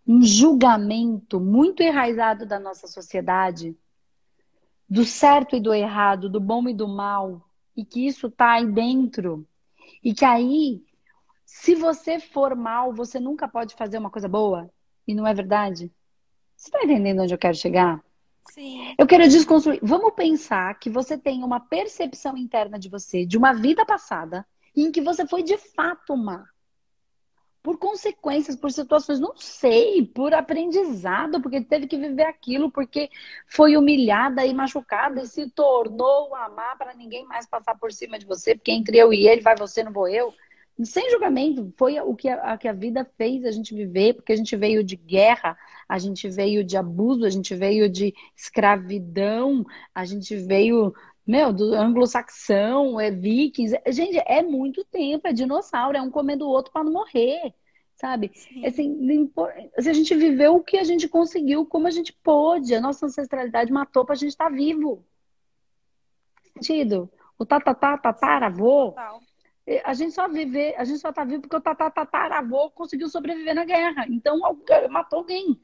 [0.07, 3.77] um julgamento muito enraizado da nossa sociedade
[4.89, 7.43] do certo e do errado, do bom e do mal,
[7.77, 9.47] e que isso tá aí dentro.
[10.03, 10.83] E que aí,
[11.45, 14.71] se você for mal, você nunca pode fazer uma coisa boa.
[15.07, 15.93] E não é verdade?
[16.57, 18.03] Você está entendendo onde eu quero chegar?
[18.51, 18.95] Sim.
[18.97, 19.81] Eu quero desconstruir.
[19.83, 24.93] Vamos pensar que você tem uma percepção interna de você, de uma vida passada, em
[24.93, 26.47] que você foi de fato má.
[27.67, 33.11] Por consequências, por situações, não sei, por aprendizado, porque teve que viver aquilo, porque
[33.45, 38.25] foi humilhada e machucada e se tornou amar para ninguém mais passar por cima de
[38.25, 40.33] você, porque entre eu e ele vai você, não vou eu.
[40.85, 44.33] Sem julgamento, foi o que a, a, que a vida fez a gente viver, porque
[44.33, 49.65] a gente veio de guerra, a gente veio de abuso, a gente veio de escravidão,
[49.93, 50.95] a gente veio
[51.27, 53.77] meu, do anglo-saxão, é vikings.
[53.89, 57.53] Gente, é muito tempo, é dinossauro, é um comendo o outro para não morrer.
[57.97, 58.31] sabe?
[58.65, 59.31] Assim,
[59.79, 63.07] se a gente viveu o que a gente conseguiu, como a gente pôde, a nossa
[63.07, 65.05] ancestralidade matou para a gente estar tá vivo.
[66.55, 67.11] Sentido?
[67.39, 68.95] O tatatá, tataravô,
[69.85, 73.65] a gente só vive, a gente só tá vivo porque o tatatataravô conseguiu sobreviver na
[73.65, 74.07] guerra.
[74.09, 74.39] Então,
[74.91, 75.61] matou alguém.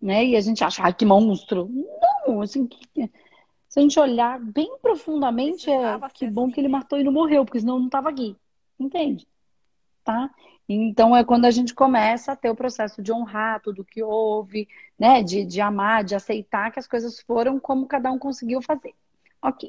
[0.00, 0.24] Né?
[0.26, 1.68] E a gente acha, ai, que monstro.
[2.26, 2.68] Não, assim,
[3.74, 7.44] se a gente olhar bem profundamente, é que bom que ele matou e não morreu,
[7.44, 8.36] porque senão não estava aqui.
[8.78, 9.26] Entende?
[10.04, 10.30] Tá?
[10.68, 14.68] Então é quando a gente começa a ter o processo de honrar tudo que houve,
[14.96, 15.24] né?
[15.24, 18.94] De, de amar, de aceitar que as coisas foram como cada um conseguiu fazer.
[19.42, 19.68] Ok.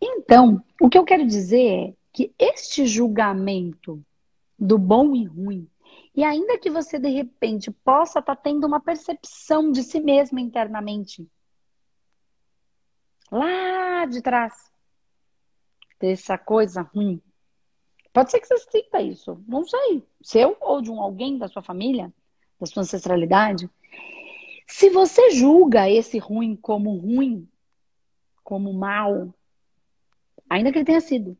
[0.00, 4.00] Então, o que eu quero dizer é que este julgamento
[4.56, 5.66] do bom e ruim,
[6.14, 10.38] e ainda que você de repente possa estar tá tendo uma percepção de si mesmo
[10.38, 11.28] internamente,
[13.32, 14.70] lá de trás,
[15.98, 17.20] dessa coisa ruim,
[18.12, 20.06] Pode ser que você sinta isso, não sei.
[20.22, 22.12] Seu ou de um alguém da sua família,
[22.60, 23.70] da sua ancestralidade.
[24.66, 27.48] Se você julga esse ruim como ruim,
[28.44, 29.32] como mal,
[30.48, 31.36] ainda que ele tenha sido.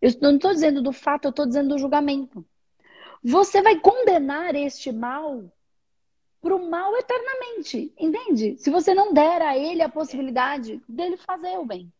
[0.00, 2.46] Eu não estou dizendo do fato, eu estou dizendo do julgamento.
[3.22, 5.50] Você vai condenar este mal
[6.46, 8.56] para o mal eternamente, entende?
[8.56, 11.92] Se você não der a ele a possibilidade dele fazer o bem.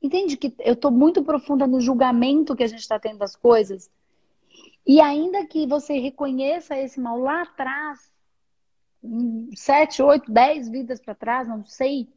[0.00, 3.90] Entende que eu estou muito profunda no julgamento que a gente está tendo das coisas?
[4.86, 8.08] E ainda que você reconheça esse mal lá atrás,
[9.56, 12.08] sete, oito, dez vidas para trás, não sei.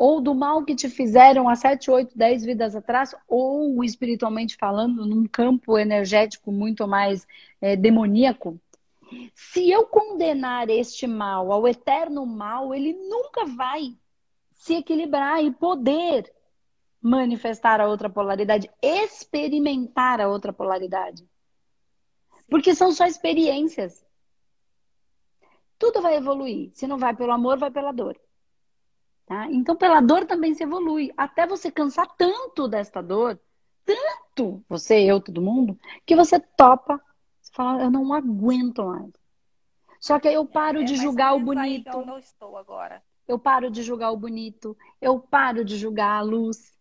[0.00, 5.04] Ou do mal que te fizeram há sete, oito, dez vidas atrás, ou espiritualmente falando,
[5.04, 7.26] num campo energético muito mais
[7.60, 8.58] é, demoníaco.
[9.34, 13.94] Se eu condenar este mal ao eterno mal, ele nunca vai
[14.54, 16.32] se equilibrar e poder
[16.98, 21.28] manifestar a outra polaridade, experimentar a outra polaridade.
[22.48, 24.02] Porque são só experiências.
[25.78, 26.70] Tudo vai evoluir.
[26.72, 28.18] Se não vai pelo amor, vai pela dor.
[29.30, 29.46] Tá?
[29.48, 31.12] Então, pela dor também se evolui.
[31.16, 33.38] Até você cansar tanto desta dor,
[33.84, 37.00] tanto, você, eu, todo mundo, que você topa.
[37.40, 39.12] Você fala, eu não aguento mais.
[40.00, 41.90] Só que aí eu paro é, de julgar o bonito.
[41.90, 43.00] Aí onde eu estou agora.
[43.28, 46.76] Eu paro de julgar o bonito, eu paro de julgar a luz,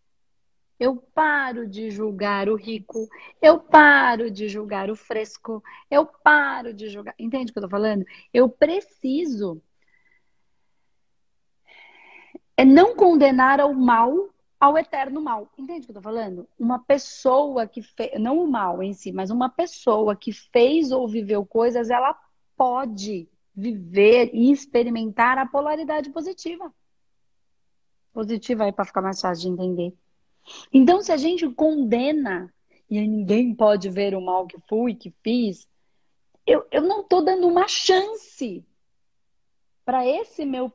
[0.80, 3.08] eu paro de julgar o rico,
[3.40, 7.14] eu paro de julgar o fresco, eu paro de julgar.
[7.20, 8.04] Entende o que eu tô falando?
[8.34, 9.62] Eu preciso
[12.60, 14.28] é não condenar ao mal
[14.60, 15.50] ao eterno mal.
[15.58, 16.45] Entende o que eu tô falando?
[16.60, 21.08] Uma pessoa que fez, não o mal em si, mas uma pessoa que fez ou
[21.08, 22.13] viveu coisas, ela
[22.58, 26.69] pode viver e experimentar a polaridade positiva.
[28.12, 29.93] Positiva aí para ficar mais fácil de entender.
[30.74, 32.54] Então, se a gente condena
[32.89, 35.65] e ninguém pode ver o mal que fui, que fiz,
[36.45, 38.65] eu, eu não estou dando uma chance
[39.86, 40.69] para esse meu,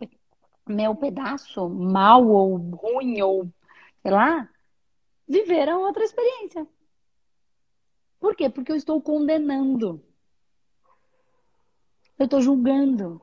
[0.66, 3.48] meu pedaço mal ou ruim ou
[4.02, 4.48] sei lá,
[5.26, 6.66] viver a outra experiência.
[8.20, 8.48] Por quê?
[8.48, 10.02] Porque eu estou condenando.
[12.18, 13.20] Eu estou julgando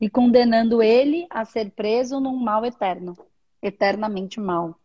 [0.00, 3.16] e condenando ele a ser preso num mal eterno,
[3.60, 4.78] eternamente mal.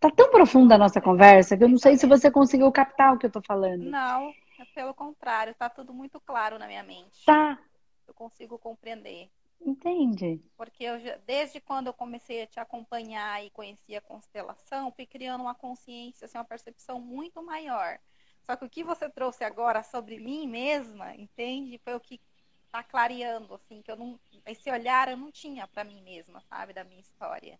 [0.00, 3.18] Tá tão profunda a nossa conversa que eu não sei se você conseguiu captar o
[3.18, 3.84] que eu tô falando.
[3.84, 7.24] Não, é pelo contrário, tá tudo muito claro na minha mente.
[7.24, 7.58] Tá.
[8.06, 9.30] Eu consigo compreender.
[9.64, 10.40] Entende?
[10.56, 15.42] Porque eu, desde quando eu comecei a te acompanhar e conhecer a constelação, fui criando
[15.42, 17.98] uma consciência, assim, uma percepção muito maior
[18.44, 21.80] só que o que você trouxe agora sobre mim mesma, entende?
[21.84, 22.20] Foi o que
[22.66, 24.18] está clareando, assim, que eu não.
[24.46, 27.58] Esse olhar eu não tinha para mim mesma, sabe, da minha história.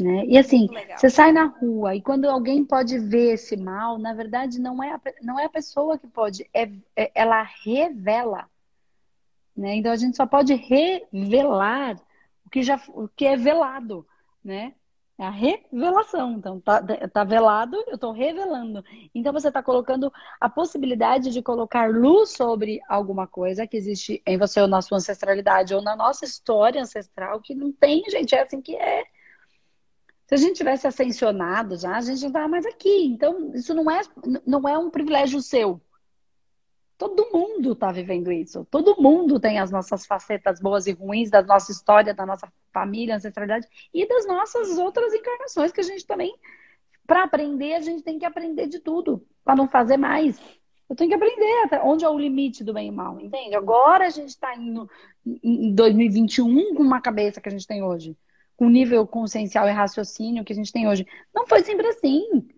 [0.00, 0.24] Né?
[0.26, 4.58] E assim, você sai na rua e quando alguém pode ver esse mal, na verdade
[4.58, 8.50] não é a, não é a pessoa que pode, é, é, ela revela.
[9.56, 9.76] Né?
[9.76, 11.96] Então a gente só pode revelar
[12.44, 14.06] o que já o que é velado,
[14.44, 14.74] né?
[15.16, 16.32] É a revelação.
[16.32, 18.84] Então, tá, tá velado, eu estou revelando.
[19.14, 24.36] Então, você está colocando a possibilidade de colocar luz sobre alguma coisa que existe em
[24.36, 28.42] você ou na sua ancestralidade ou na nossa história ancestral, que não tem, gente, é
[28.42, 29.04] assim que é.
[30.26, 33.06] Se a gente tivesse ascensionado já, a gente não estava mais aqui.
[33.06, 34.00] Então, isso não é,
[34.44, 35.80] não é um privilégio seu.
[37.04, 38.66] Todo mundo está vivendo isso.
[38.70, 43.16] Todo mundo tem as nossas facetas boas e ruins da nossa história, da nossa família,
[43.16, 46.34] ancestralidade e das nossas outras encarnações que a gente também,
[47.06, 50.40] para aprender, a gente tem que aprender de tudo, para não fazer mais.
[50.88, 53.54] Eu tenho que aprender até onde é o limite do bem e mal, entende?
[53.54, 54.88] Agora a gente está indo
[55.26, 58.16] em 2021 com uma cabeça que a gente tem hoje,
[58.56, 61.06] com o nível consciencial e raciocínio que a gente tem hoje.
[61.34, 62.48] Não foi sempre assim.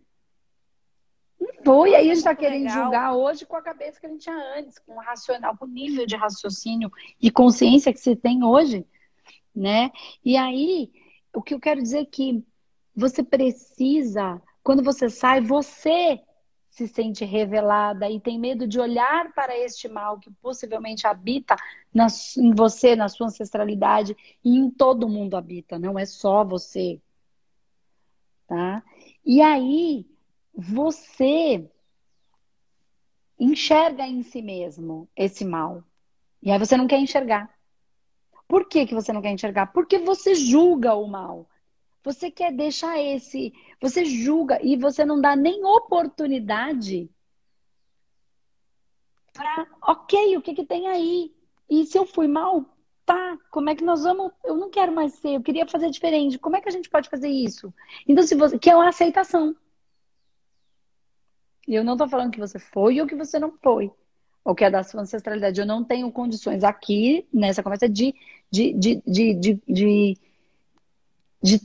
[1.40, 1.94] Não foi.
[1.94, 2.84] Aí a gente está querendo legal.
[2.84, 5.68] julgar hoje com a cabeça que a gente tinha antes, com o racional, com o
[5.68, 8.86] nível de raciocínio e consciência que se tem hoje,
[9.54, 9.90] né?
[10.24, 10.90] E aí,
[11.34, 12.44] o que eu quero dizer é que
[12.94, 16.20] você precisa, quando você sai, você
[16.76, 21.56] se sente revelada e tem medo de olhar para este mal que possivelmente habita
[21.92, 22.06] na,
[22.36, 24.14] em você, na sua ancestralidade
[24.44, 27.00] e em todo mundo habita, não é só você.
[28.46, 28.82] Tá?
[29.24, 30.06] E aí,
[30.56, 31.70] você
[33.38, 35.84] enxerga em si mesmo esse mal.
[36.42, 37.54] E aí você não quer enxergar.
[38.48, 39.66] Por que, que você não quer enxergar?
[39.66, 41.48] Porque você julga o mal.
[42.02, 43.52] Você quer deixar esse.
[43.80, 47.10] Você julga e você não dá nem oportunidade
[49.32, 49.66] para.
[49.82, 51.34] Ok, o que, que tem aí?
[51.68, 52.64] E se eu fui mal,
[53.04, 54.32] tá, como é que nós vamos?
[54.44, 56.38] Eu não quero mais ser, eu queria fazer diferente.
[56.38, 57.74] Como é que a gente pode fazer isso?
[58.06, 58.56] Então, se você.
[58.58, 59.54] Que é uma aceitação.
[61.66, 63.90] E eu não estou falando que você foi ou que você não foi.
[64.44, 65.60] Ou que é da sua ancestralidade.
[65.60, 68.14] Eu não tenho condições aqui, nessa conversa, de,
[68.50, 70.18] de, de, de, de, de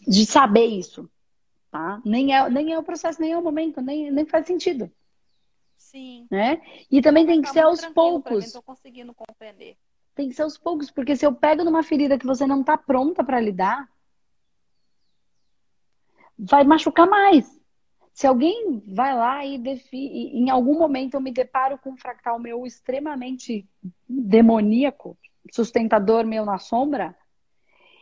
[0.08, 1.10] de, saber isso.
[1.72, 2.02] Tá?
[2.06, 4.92] Nem, é, nem é o processo, nem é o momento, nem, nem faz sentido.
[5.78, 6.28] Sim.
[6.30, 6.62] Né?
[6.90, 8.46] E também tem que ser aos poucos.
[8.46, 9.78] Estou conseguindo compreender.
[10.14, 12.78] Tem que ser aos poucos, porque se eu pego numa ferida que você não está
[12.78, 13.90] pronta para lidar,
[16.38, 17.61] vai machucar mais.
[18.22, 19.98] Se alguém vai lá e defi...
[19.98, 23.68] em algum momento eu me deparo com um fractal meu extremamente
[24.08, 25.18] demoníaco,
[25.52, 27.18] sustentador meu na sombra,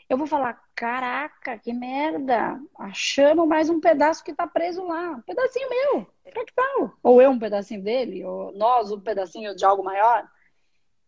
[0.10, 5.22] eu vou falar, caraca, que merda, achamos mais um pedaço que tá preso lá, um
[5.22, 6.98] pedacinho meu, fractal.
[7.02, 10.30] Ou eu um pedacinho dele, ou nós um pedacinho de algo maior.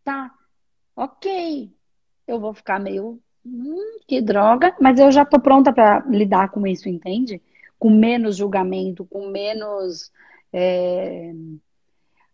[0.05, 0.31] Tá,
[0.95, 1.69] ok.
[2.25, 6.65] Eu vou ficar meio, hum, que droga, mas eu já tô pronta para lidar com
[6.65, 7.41] isso, entende?
[7.81, 10.11] Com menos julgamento, com menos.
[10.53, 11.33] É...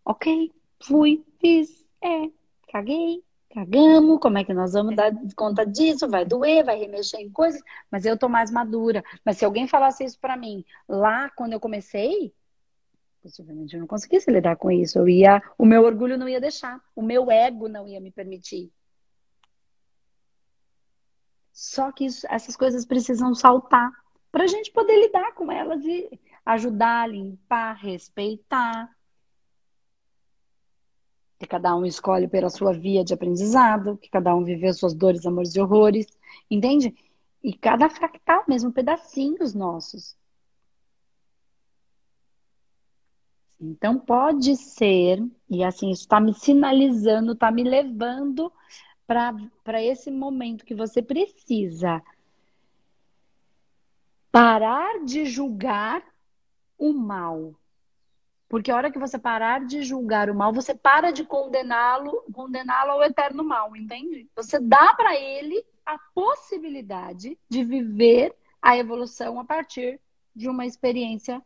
[0.03, 0.51] Ok,
[0.83, 2.29] fui, fiz, é,
[2.71, 3.23] caguei,
[3.53, 6.09] cagamos, como é que nós vamos dar conta disso?
[6.09, 9.01] Vai doer, vai remexer em coisas, mas eu tô mais madura.
[9.23, 12.33] Mas se alguém falasse isso para mim lá quando eu comecei,
[13.23, 14.99] possivelmente eu não conseguisse lidar com isso.
[14.99, 18.69] Eu ia, o meu orgulho não ia deixar, o meu ego não ia me permitir.
[21.53, 23.91] Só que isso, essas coisas precisam saltar
[24.37, 26.07] para a gente poder lidar com elas e
[26.45, 28.87] ajudar, limpar, respeitar
[31.39, 35.25] que cada um escolhe pela sua via de aprendizado, que cada um viveu suas dores,
[35.25, 36.05] amores e horrores,
[36.51, 36.95] entende?
[37.43, 40.15] E cada fractal, mesmo pedacinhos nossos.
[43.59, 45.19] Então pode ser,
[45.49, 48.53] e assim, isso está me sinalizando, está me levando
[49.07, 52.03] para esse momento que você precisa
[54.37, 56.03] parar de julgar
[56.77, 57.55] o mal
[58.49, 62.91] porque a hora que você parar de julgar o mal, você para de condená-lo, condená-lo
[62.91, 64.29] ao eterno mal, entende?
[64.35, 69.99] Você dá para ele a possibilidade de viver a evolução a partir
[70.33, 71.43] de uma experiência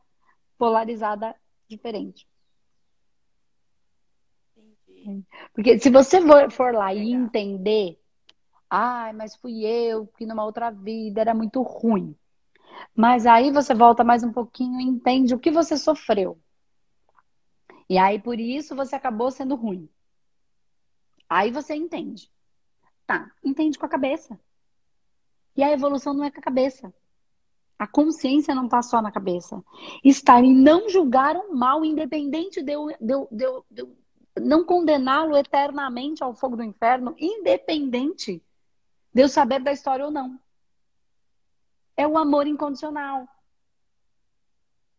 [0.58, 1.36] polarizada
[1.68, 2.28] diferente.
[4.56, 5.26] Entendi.
[5.54, 6.20] Porque se você
[6.52, 7.04] for, lá Legal.
[7.04, 8.00] e entender,
[8.70, 12.16] ai, mas fui eu que numa outra vida era muito ruim.
[12.96, 16.40] Mas aí você volta mais um pouquinho e entende o que você sofreu.
[17.90, 19.90] E aí, por isso, você acabou sendo ruim.
[21.30, 22.30] Aí você entende.
[23.06, 24.40] Tá, entende com a cabeça.
[25.56, 26.94] E a evolução não é com a cabeça.
[27.78, 29.64] A consciência não está só na cabeça.
[30.04, 33.98] Estar em não julgar o mal, independente de eu, de eu, de eu, de eu
[34.40, 38.42] não condená-lo eternamente ao fogo do inferno, independente
[39.14, 40.40] de eu saber da história ou não.
[41.96, 43.28] É o amor incondicional.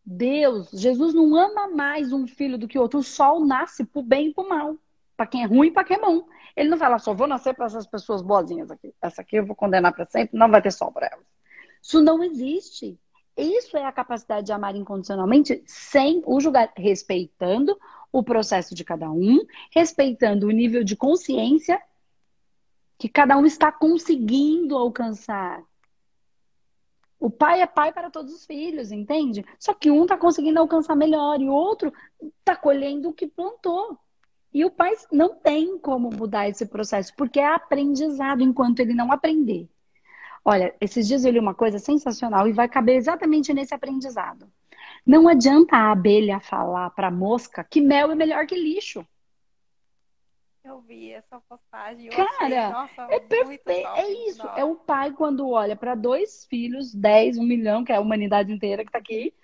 [0.05, 3.01] Deus, Jesus não ama mais um filho do que outro.
[3.01, 4.77] O sol nasce pro bem e pro mal.
[5.17, 6.27] Para quem é ruim e para quem é bom.
[6.57, 8.93] Ele não fala, só vou nascer para essas pessoas boazinhas aqui.
[9.01, 11.25] Essa aqui eu vou condenar para sempre, não vai ter sol para elas.
[11.81, 12.99] Isso não existe.
[13.37, 17.79] Isso é a capacidade de amar incondicionalmente sem o julgar, respeitando
[18.13, 19.39] o processo de cada um,
[19.71, 21.81] respeitando o nível de consciência
[22.99, 25.63] que cada um está conseguindo alcançar.
[27.23, 29.45] O pai é pai para todos os filhos, entende?
[29.57, 31.93] Só que um está conseguindo alcançar melhor e o outro
[32.41, 33.97] está colhendo o que plantou.
[34.53, 39.13] E o pai não tem como mudar esse processo, porque é aprendizado enquanto ele não
[39.13, 39.69] aprender.
[40.45, 44.49] Olha, esses dias eu li uma coisa sensacional e vai caber exatamente nesse aprendizado.
[45.07, 49.07] Não adianta a abelha falar para a mosca que mel é melhor que lixo.
[50.65, 52.09] Eu vi essa postagem.
[52.11, 53.69] Cara, achei, nossa, é perfeito.
[53.69, 54.47] É isso.
[54.57, 58.53] É o pai quando olha para dois filhos, 10, um milhão, que é a humanidade
[58.53, 59.35] inteira que tá aqui,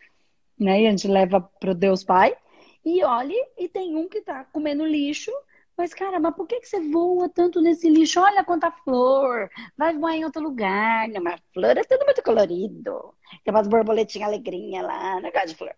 [0.59, 0.83] né?
[0.83, 2.37] E a gente leva pro Deus Pai.
[2.85, 5.33] E olhe, e tem um que tá comendo lixo
[5.79, 8.21] mas, cara, mas por que, que você voa tanto nesse lixo?
[8.21, 9.49] Olha quanta flor.
[9.77, 11.09] Vai voar em outro lugar.
[11.09, 13.15] Não, mas flor é tudo muito colorido.
[13.45, 15.75] Tem umas borboletinhas alegrinha lá, negócio de flor.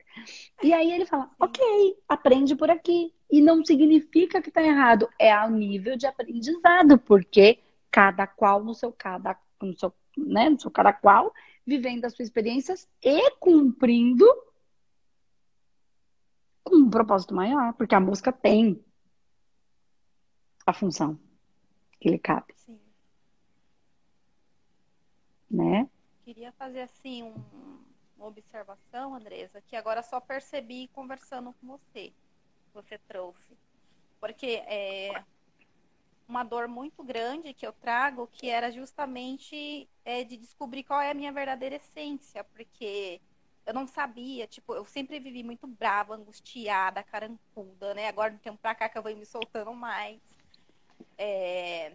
[0.62, 1.62] E aí ele fala, ok,
[2.08, 3.12] aprende por aqui.
[3.30, 5.06] E não significa que tá errado.
[5.18, 7.58] É ao nível de aprendizado, porque
[7.90, 11.30] cada qual no seu cada, no seu, né, no seu cada qual,
[11.66, 14.26] vivendo as suas experiências e cumprindo
[16.64, 18.82] com um propósito maior, porque a música tem
[20.70, 21.18] a função
[22.00, 22.54] que lhe cabe.
[22.56, 22.80] Sim.
[25.50, 25.88] Né?
[26.24, 27.34] Queria fazer assim um,
[28.16, 32.12] uma observação, Andresa, que agora só percebi conversando com você,
[32.72, 33.56] você trouxe.
[34.20, 35.24] Porque é
[36.28, 41.10] uma dor muito grande que eu trago, que era justamente é, de descobrir qual é
[41.10, 43.20] a minha verdadeira essência, porque
[43.66, 48.08] eu não sabia, tipo, eu sempre vivi muito brava, angustiada, carancuda, né?
[48.08, 50.20] Agora, no tempo pra cá que eu venho me soltando mais.
[51.18, 51.92] É...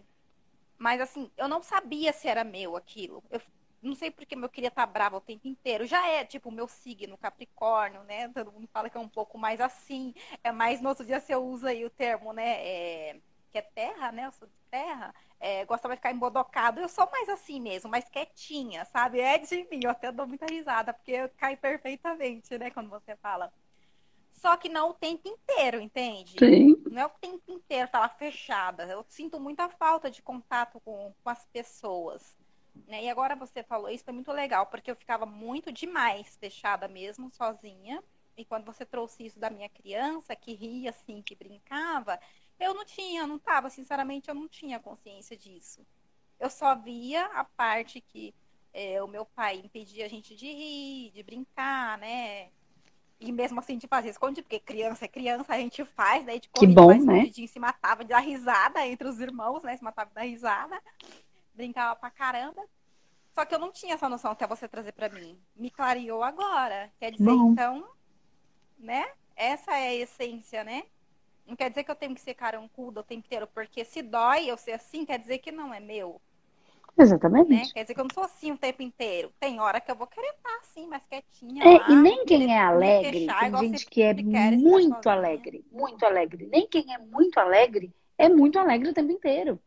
[0.78, 3.22] Mas assim, eu não sabia se era meu aquilo.
[3.30, 3.40] Eu
[3.82, 5.86] não sei porque eu queria estar brava o tempo inteiro.
[5.86, 8.28] Já é, tipo, o meu signo, Capricórnio, né?
[8.28, 10.14] Todo mundo fala que é um pouco mais assim.
[10.44, 12.66] É mais no outro dia você usa aí o termo, né?
[12.66, 13.20] É...
[13.50, 14.26] Que é terra, né?
[14.26, 15.14] Eu sou de terra.
[15.38, 16.80] É, gostava de ficar embodocado.
[16.80, 19.20] Eu sou mais assim mesmo, mais quietinha, sabe?
[19.20, 19.80] É de mim.
[19.84, 22.70] Eu até dou muita risada, porque cai perfeitamente, né?
[22.70, 23.52] Quando você fala
[24.46, 26.36] só que não o tempo inteiro, entende?
[26.38, 26.80] Sim.
[26.88, 28.84] Não é o tempo inteiro tá lá fechada.
[28.84, 32.38] Eu sinto muita falta de contato com, com as pessoas.
[32.86, 33.02] Né?
[33.02, 37.28] E agora você falou isso, foi muito legal, porque eu ficava muito demais fechada mesmo,
[37.32, 38.00] sozinha.
[38.36, 42.20] E quando você trouxe isso da minha criança, que ria assim, que brincava,
[42.60, 45.84] eu não tinha, não tava, sinceramente, eu não tinha consciência disso.
[46.38, 48.32] Eu só via a parte que
[48.72, 52.52] é, o meu pai impedia a gente de rir, de brincar, né?
[53.18, 56.38] E mesmo assim, tipo, às vezes, esconde, porque criança é criança, a gente faz, daí,
[56.38, 57.30] tipo, que bom, né?
[57.32, 59.76] se matava de dar risada entre os irmãos, né?
[59.76, 60.78] Se matava de dar risada,
[61.54, 62.62] brincava pra caramba.
[63.34, 65.38] Só que eu não tinha essa noção até você trazer para mim.
[65.54, 66.90] Me clareou agora.
[66.98, 67.52] Quer dizer, bom.
[67.52, 67.86] então,
[68.78, 69.06] né?
[69.34, 70.84] Essa é a essência, né?
[71.46, 74.50] Não quer dizer que eu tenho que ser carancuda o tempo inteiro, porque se dói
[74.50, 76.20] eu ser assim, quer dizer que não é meu.
[76.98, 77.50] Exatamente.
[77.50, 77.62] Né?
[77.74, 79.30] Quer dizer que eu não sou assim o tempo inteiro.
[79.38, 81.62] Tem hora que eu vou querer estar assim, mais quietinha.
[81.62, 86.04] É, lá, e nem quem é alegre, queixar, tem gente que é muito alegre, muito
[86.04, 86.48] alegre.
[86.50, 89.60] Nem quem é muito alegre é muito alegre o tempo inteiro.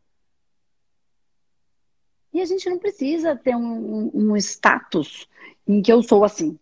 [2.32, 5.28] E a gente não precisa ter um, um, um status
[5.66, 6.58] em que eu sou assim.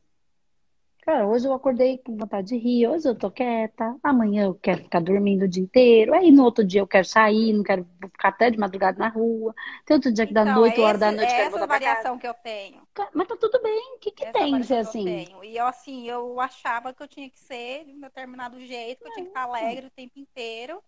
[1.09, 4.83] Cara, hoje eu acordei com vontade de rir, hoje eu tô quieta, amanhã eu quero
[4.83, 8.29] ficar dormindo o dia inteiro, aí no outro dia eu quero sair, não quero ficar
[8.29, 9.55] até de madrugada na rua.
[9.87, 11.81] Tem outro dia que dá então, noite, hora da noite, é quero voltar casa.
[11.81, 12.83] variação que eu tenho.
[13.15, 14.99] Mas tá tudo bem, o que que essa tem ser assim?
[14.99, 15.45] Eu tenho.
[15.45, 19.13] E assim, eu achava que eu tinha que ser de um determinado jeito, que eu
[19.15, 20.83] tinha que estar alegre o tempo inteiro.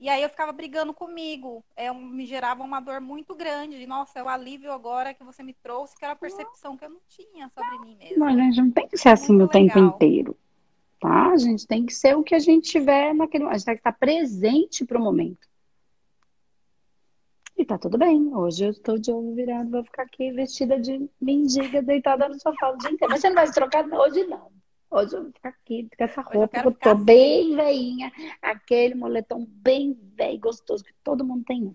[0.00, 1.62] E aí eu ficava brigando comigo.
[1.76, 3.86] É, me gerava uma dor muito grande.
[3.86, 6.88] Nossa, é o alívio agora que você me trouxe, que era a percepção que eu
[6.88, 8.28] não tinha sobre mim mesma.
[8.28, 9.74] A gente não tem que ser assim muito o legal.
[9.74, 10.36] tempo inteiro.
[10.98, 11.32] Tá?
[11.32, 13.44] A gente tem que ser o que a gente tiver naquele.
[13.44, 15.46] A gente tem que estar presente para o momento.
[17.54, 18.34] E tá tudo bem.
[18.34, 22.70] Hoje eu estou de olho virado, vou ficar aqui vestida de mendiga, deitada no sofá
[22.70, 23.12] o dia inteiro.
[23.12, 24.50] Mas você não vai se trocar hoje, não.
[24.90, 27.04] Hoje eu vou ficar aqui com essa roupa, eu, eu tô assim.
[27.04, 28.12] bem veinha,
[28.42, 31.72] aquele moletom bem velho, gostoso, que todo mundo tem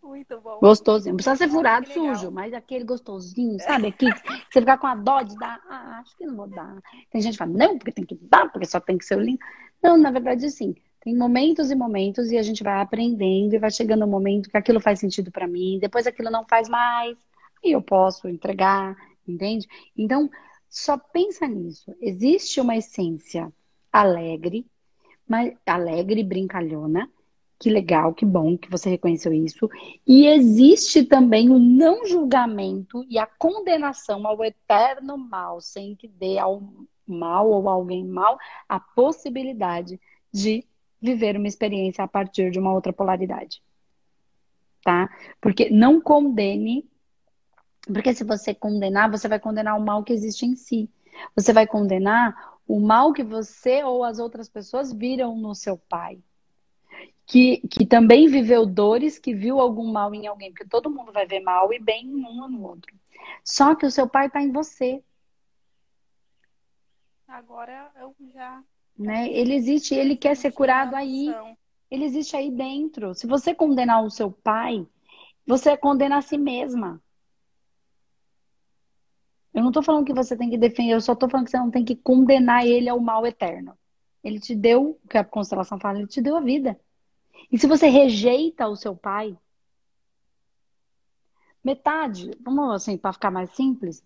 [0.00, 0.60] Muito bom.
[0.60, 1.12] Gostosinho.
[1.12, 3.88] Não precisa ser furado, sujo, mas aquele gostosinho, sabe?
[3.88, 4.06] Aqui,
[4.48, 6.80] você ficar com a dó de dar, ah, acho que não vou dar.
[7.10, 9.20] Tem gente que fala, não, porque tem que dar, porque só tem que ser o
[9.20, 9.40] lindo.
[9.82, 10.76] Não, na verdade, sim.
[11.00, 14.56] Tem momentos e momentos e a gente vai aprendendo e vai chegando um momento que
[14.56, 17.16] aquilo faz sentido para mim, depois aquilo não faz mais,
[17.64, 18.94] e eu posso entregar,
[19.26, 19.66] entende?
[19.96, 20.30] Então,
[20.70, 21.92] só pensa nisso.
[22.00, 23.52] Existe uma essência
[23.92, 24.64] alegre,
[25.26, 27.10] mas alegre, brincalhona.
[27.58, 29.68] Que legal, que bom que você reconheceu isso.
[30.06, 36.38] E existe também o não julgamento e a condenação ao eterno mal, sem que dê
[36.38, 36.62] ao
[37.06, 40.00] mal ou alguém mal a possibilidade
[40.32, 40.64] de
[41.02, 43.62] viver uma experiência a partir de uma outra polaridade.
[44.82, 45.10] Tá?
[45.40, 46.89] Porque não condene
[47.86, 50.88] porque se você condenar, você vai condenar o mal que existe em si.
[51.34, 56.18] Você vai condenar o mal que você ou as outras pessoas viram no seu pai.
[57.26, 60.50] Que, que também viveu dores, que viu algum mal em alguém.
[60.50, 62.94] Porque todo mundo vai ver mal e bem em um ou no outro.
[63.44, 65.02] Só que o seu pai está em você.
[67.26, 68.62] Agora eu já.
[68.98, 69.30] Né?
[69.30, 71.32] Ele existe, ele quer ser curado aí.
[71.90, 73.14] Ele existe aí dentro.
[73.14, 74.86] Se você condenar o seu pai,
[75.46, 77.00] você condena a si mesma.
[79.52, 81.58] Eu não tô falando que você tem que defender, eu só tô falando que você
[81.58, 83.76] não tem que condenar ele ao mal eterno.
[84.22, 86.78] Ele te deu, o que a constelação fala, ele te deu a vida.
[87.50, 89.36] E se você rejeita o seu pai,
[91.64, 94.04] metade, vamos assim, para ficar mais simples,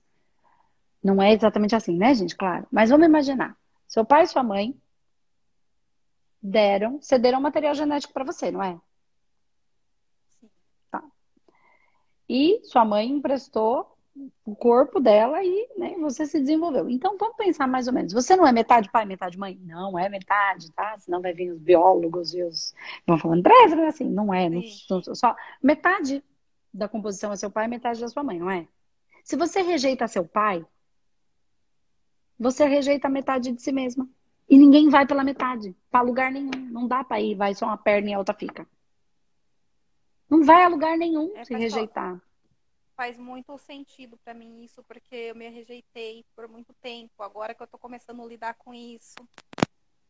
[1.03, 2.35] não é exatamente assim, né, gente?
[2.35, 2.67] Claro.
[2.71, 3.57] Mas vamos imaginar.
[3.87, 4.75] Seu pai e sua mãe
[6.41, 8.81] deram, cederam material genético para você, não é?
[10.91, 11.03] Tá.
[12.29, 13.94] E sua mãe emprestou
[14.45, 16.89] o corpo dela e né, você se desenvolveu.
[16.89, 18.13] Então vamos pensar mais ou menos.
[18.13, 19.59] Você não é metade pai, metade mãe?
[19.65, 20.97] Não é metade, tá?
[20.99, 22.75] Senão vai vir os biólogos e os.
[23.07, 23.89] Vão falando, breve, né?
[23.89, 24.49] Assim, não é.
[24.49, 24.63] Não,
[25.15, 26.23] só metade
[26.73, 28.69] da composição é seu pai, metade da sua mãe, não é?
[29.25, 30.65] Se você rejeita seu pai,
[32.39, 34.09] você rejeita metade de si mesma.
[34.49, 36.51] E ninguém vai pela metade, para lugar nenhum.
[36.71, 38.67] Não dá para ir, vai só uma perna e a outra fica.
[40.29, 42.21] Não vai a lugar nenhum é, se rejeitar
[42.97, 47.23] faz muito sentido para mim isso, porque eu me rejeitei por muito tempo.
[47.23, 49.17] Agora que eu tô começando a lidar com isso.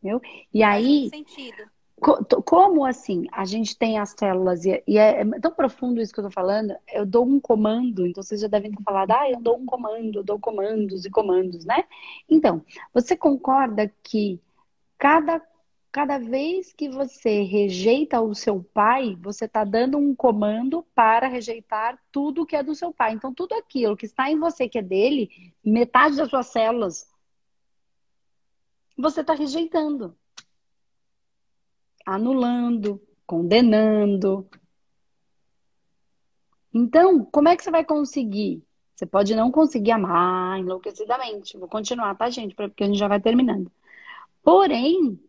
[0.02, 0.20] Meu?
[0.52, 1.10] E faz aí.
[1.10, 1.70] sentido.
[2.44, 6.24] Como assim a gente tem as células, e é, é tão profundo isso que eu
[6.24, 9.56] tô falando, eu dou um comando, então vocês já devem ter falado, ah, eu dou
[9.56, 11.84] um comando, eu dou comandos e comandos, né?
[12.28, 14.40] Então, você concorda que
[14.98, 15.40] cada
[15.94, 21.96] cada vez que você rejeita o seu pai, você está dando um comando para rejeitar
[22.10, 23.12] tudo que é do seu pai.
[23.12, 27.08] Então, tudo aquilo que está em você que é dele, metade das suas células,
[28.98, 30.18] você está rejeitando,
[32.04, 34.50] anulando, condenando.
[36.74, 38.64] Então, como é que você vai conseguir?
[38.96, 41.56] Você pode não conseguir amar enlouquecidamente.
[41.56, 42.52] Vou continuar, tá, gente?
[42.52, 43.70] Porque a gente já vai terminando.
[44.42, 45.20] Porém,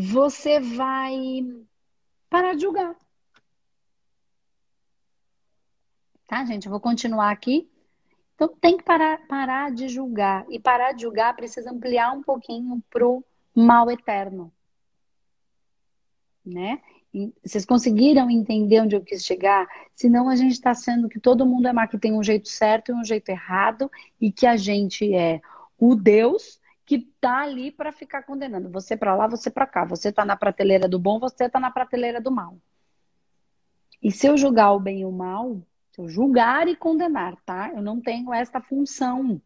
[0.00, 1.44] você vai
[2.30, 2.94] parar de julgar.
[6.28, 6.66] Tá, gente?
[6.66, 7.68] Eu vou continuar aqui.
[8.36, 10.46] Então, tem que parar, parar de julgar.
[10.50, 14.52] E parar de julgar precisa ampliar um pouquinho pro mal eterno.
[16.46, 16.80] Né?
[17.12, 19.66] E vocês conseguiram entender onde eu quis chegar?
[19.96, 22.92] Senão a gente está sendo que todo mundo é má, que tem um jeito certo
[22.92, 23.90] e um jeito errado,
[24.20, 25.40] e que a gente é
[25.76, 26.57] o Deus
[26.88, 28.70] que tá ali para ficar condenando.
[28.70, 29.84] Você para lá, você para cá.
[29.84, 32.58] Você tá na prateleira do bom, você tá na prateleira do mal.
[34.02, 35.60] E se eu julgar o bem e o mal,
[35.90, 37.70] se eu julgar e condenar, tá?
[37.74, 39.38] Eu não tenho esta função.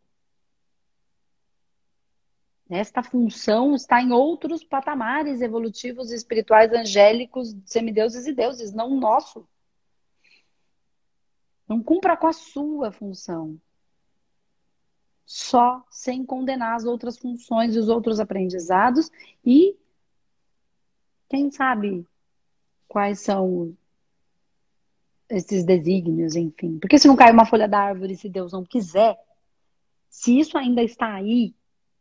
[2.71, 9.49] Esta função está em outros patamares evolutivos, espirituais, angélicos, semideuses e deuses, não o nosso.
[11.67, 13.61] Não cumpra com a sua função
[15.25, 19.11] só sem condenar as outras funções e os outros aprendizados
[19.45, 19.77] e
[21.29, 22.07] quem sabe
[22.87, 23.75] quais são
[25.29, 26.79] esses desígnios, enfim.
[26.79, 29.19] Porque se não cai uma folha da árvore, se Deus não quiser,
[30.11, 31.55] se isso ainda está aí,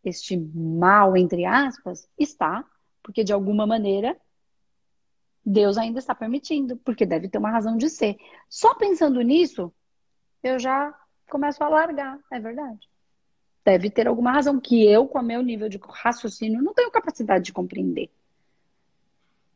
[0.04, 2.66] este mal, entre aspas, está,
[3.02, 4.20] porque de alguma maneira
[5.46, 8.18] Deus ainda está permitindo, porque deve ter uma razão de ser.
[8.50, 9.74] Só pensando nisso,
[10.44, 10.94] eu já
[11.30, 12.91] começo a largar, é verdade
[13.64, 17.46] deve ter alguma razão que eu, com o meu nível de raciocínio, não tenho capacidade
[17.46, 18.10] de compreender.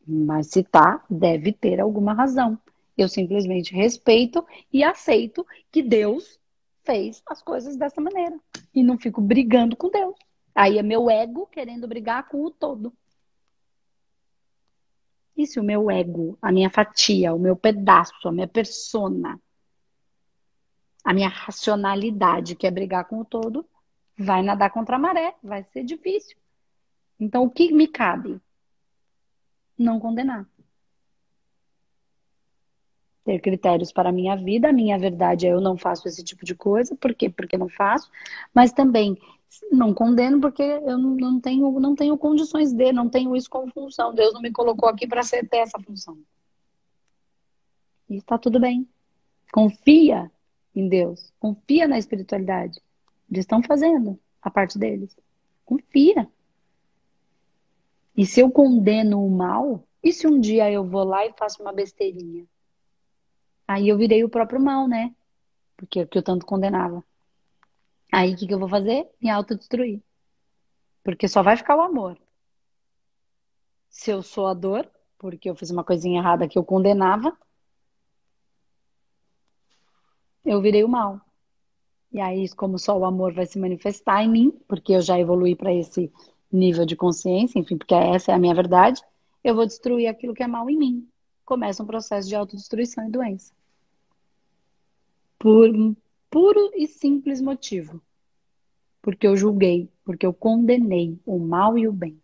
[0.07, 2.57] Mas se tá, deve ter alguma razão.
[2.97, 6.39] Eu simplesmente respeito e aceito que Deus
[6.83, 8.39] fez as coisas dessa maneira.
[8.73, 10.15] E não fico brigando com Deus.
[10.53, 12.93] Aí é meu ego querendo brigar com o todo.
[15.35, 19.37] E se o meu ego, a minha fatia, o meu pedaço, a minha persona,
[21.03, 23.67] a minha racionalidade quer brigar com o todo,
[24.17, 26.37] vai nadar contra a maré, vai ser difícil.
[27.19, 28.39] Então, o que me cabe?
[29.77, 30.47] Não condenar.
[33.23, 36.45] Ter critérios para a minha vida, a minha verdade é eu não faço esse tipo
[36.45, 37.29] de coisa, por quê?
[37.29, 38.09] Porque não faço,
[38.53, 39.17] mas também
[39.71, 44.13] não condeno porque eu não tenho, não tenho condições de, não tenho isso como função.
[44.13, 46.17] Deus não me colocou aqui para ter essa função.
[48.09, 48.87] E está tudo bem.
[49.51, 50.31] Confia
[50.75, 52.81] em Deus, confia na espiritualidade.
[53.29, 55.17] Eles estão fazendo a parte deles.
[55.65, 56.29] Confia.
[58.15, 61.61] E se eu condeno o mal, e se um dia eu vou lá e faço
[61.61, 62.45] uma besteirinha?
[63.67, 65.13] Aí eu virei o próprio mal, né?
[65.75, 67.03] Porque é que eu tanto condenava.
[68.11, 69.09] Aí o que, que eu vou fazer?
[69.19, 70.01] Me autodestruir.
[71.03, 72.17] Porque só vai ficar o amor.
[73.89, 77.35] Se eu sou a dor, porque eu fiz uma coisinha errada que eu condenava,
[80.45, 81.19] eu virei o mal.
[82.15, 85.53] E aí, como só o amor vai se manifestar em mim, porque eu já evolui
[85.53, 86.09] para esse
[86.49, 89.01] nível de consciência, enfim, porque essa é a minha verdade,
[89.43, 91.09] eu vou destruir aquilo que é mal em mim.
[91.43, 93.51] Começa um processo de autodestruição e doença.
[95.37, 95.69] Por
[96.29, 98.01] puro e simples motivo.
[99.01, 102.17] Porque eu julguei, porque eu condenei o mal e o bem.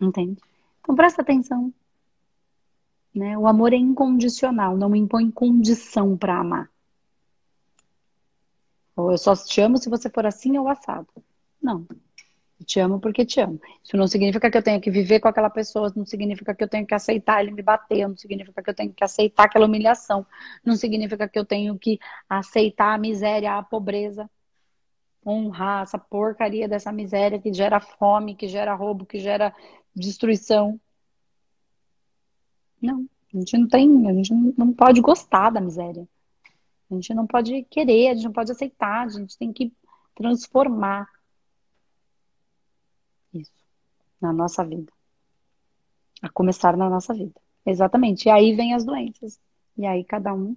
[0.00, 0.40] Entende?
[0.80, 1.70] Então presta atenção.
[3.14, 3.36] Né?
[3.36, 6.72] O amor é incondicional, não impõe condição para amar.
[8.96, 11.08] Ou eu só te amo se você for assim ou assado.
[11.60, 11.86] Não.
[12.60, 13.60] Eu te amo porque te amo.
[13.82, 16.68] Isso não significa que eu tenha que viver com aquela pessoa, não significa que eu
[16.68, 20.24] tenho que aceitar ele me bater, não significa que eu tenho que aceitar aquela humilhação,
[20.64, 24.30] não significa que eu tenho que aceitar a miséria, a pobreza,
[25.26, 29.54] honrar essa porcaria dessa miséria que gera fome, que gera roubo, que gera
[29.94, 30.80] destruição.
[32.80, 36.06] Não, a gente não tem, a gente não pode gostar da miséria.
[36.92, 39.72] A gente não pode querer, a gente não pode aceitar, a gente tem que
[40.14, 41.08] transformar
[43.32, 43.50] isso
[44.20, 44.92] na nossa vida.
[46.20, 47.32] A começar na nossa vida.
[47.64, 48.26] Exatamente.
[48.26, 49.40] E aí vem as doenças.
[49.76, 50.54] E aí cada um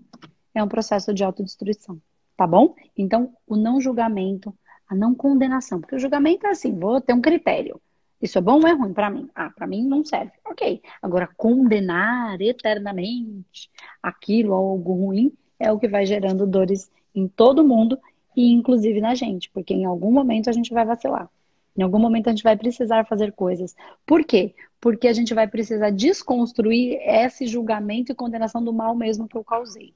[0.53, 2.01] é um processo de autodestruição.
[2.36, 2.75] Tá bom?
[2.97, 4.53] Então, o não julgamento,
[4.89, 5.79] a não condenação.
[5.79, 7.81] Porque o julgamento é assim, vou ter um critério.
[8.21, 9.29] Isso é bom ou é ruim para mim?
[9.33, 10.33] Ah, para mim não serve.
[10.45, 10.81] Ok.
[11.01, 13.71] Agora, condenar eternamente
[14.03, 17.97] aquilo, algo ruim, é o que vai gerando dores em todo mundo
[18.36, 21.30] e inclusive na gente, porque em algum momento a gente vai vacilar.
[21.78, 23.76] Em algum momento a gente vai precisar fazer coisas.
[24.06, 24.53] Por quê?
[24.80, 29.43] Porque a gente vai precisar desconstruir esse julgamento e condenação do mal mesmo que eu
[29.43, 29.93] causei.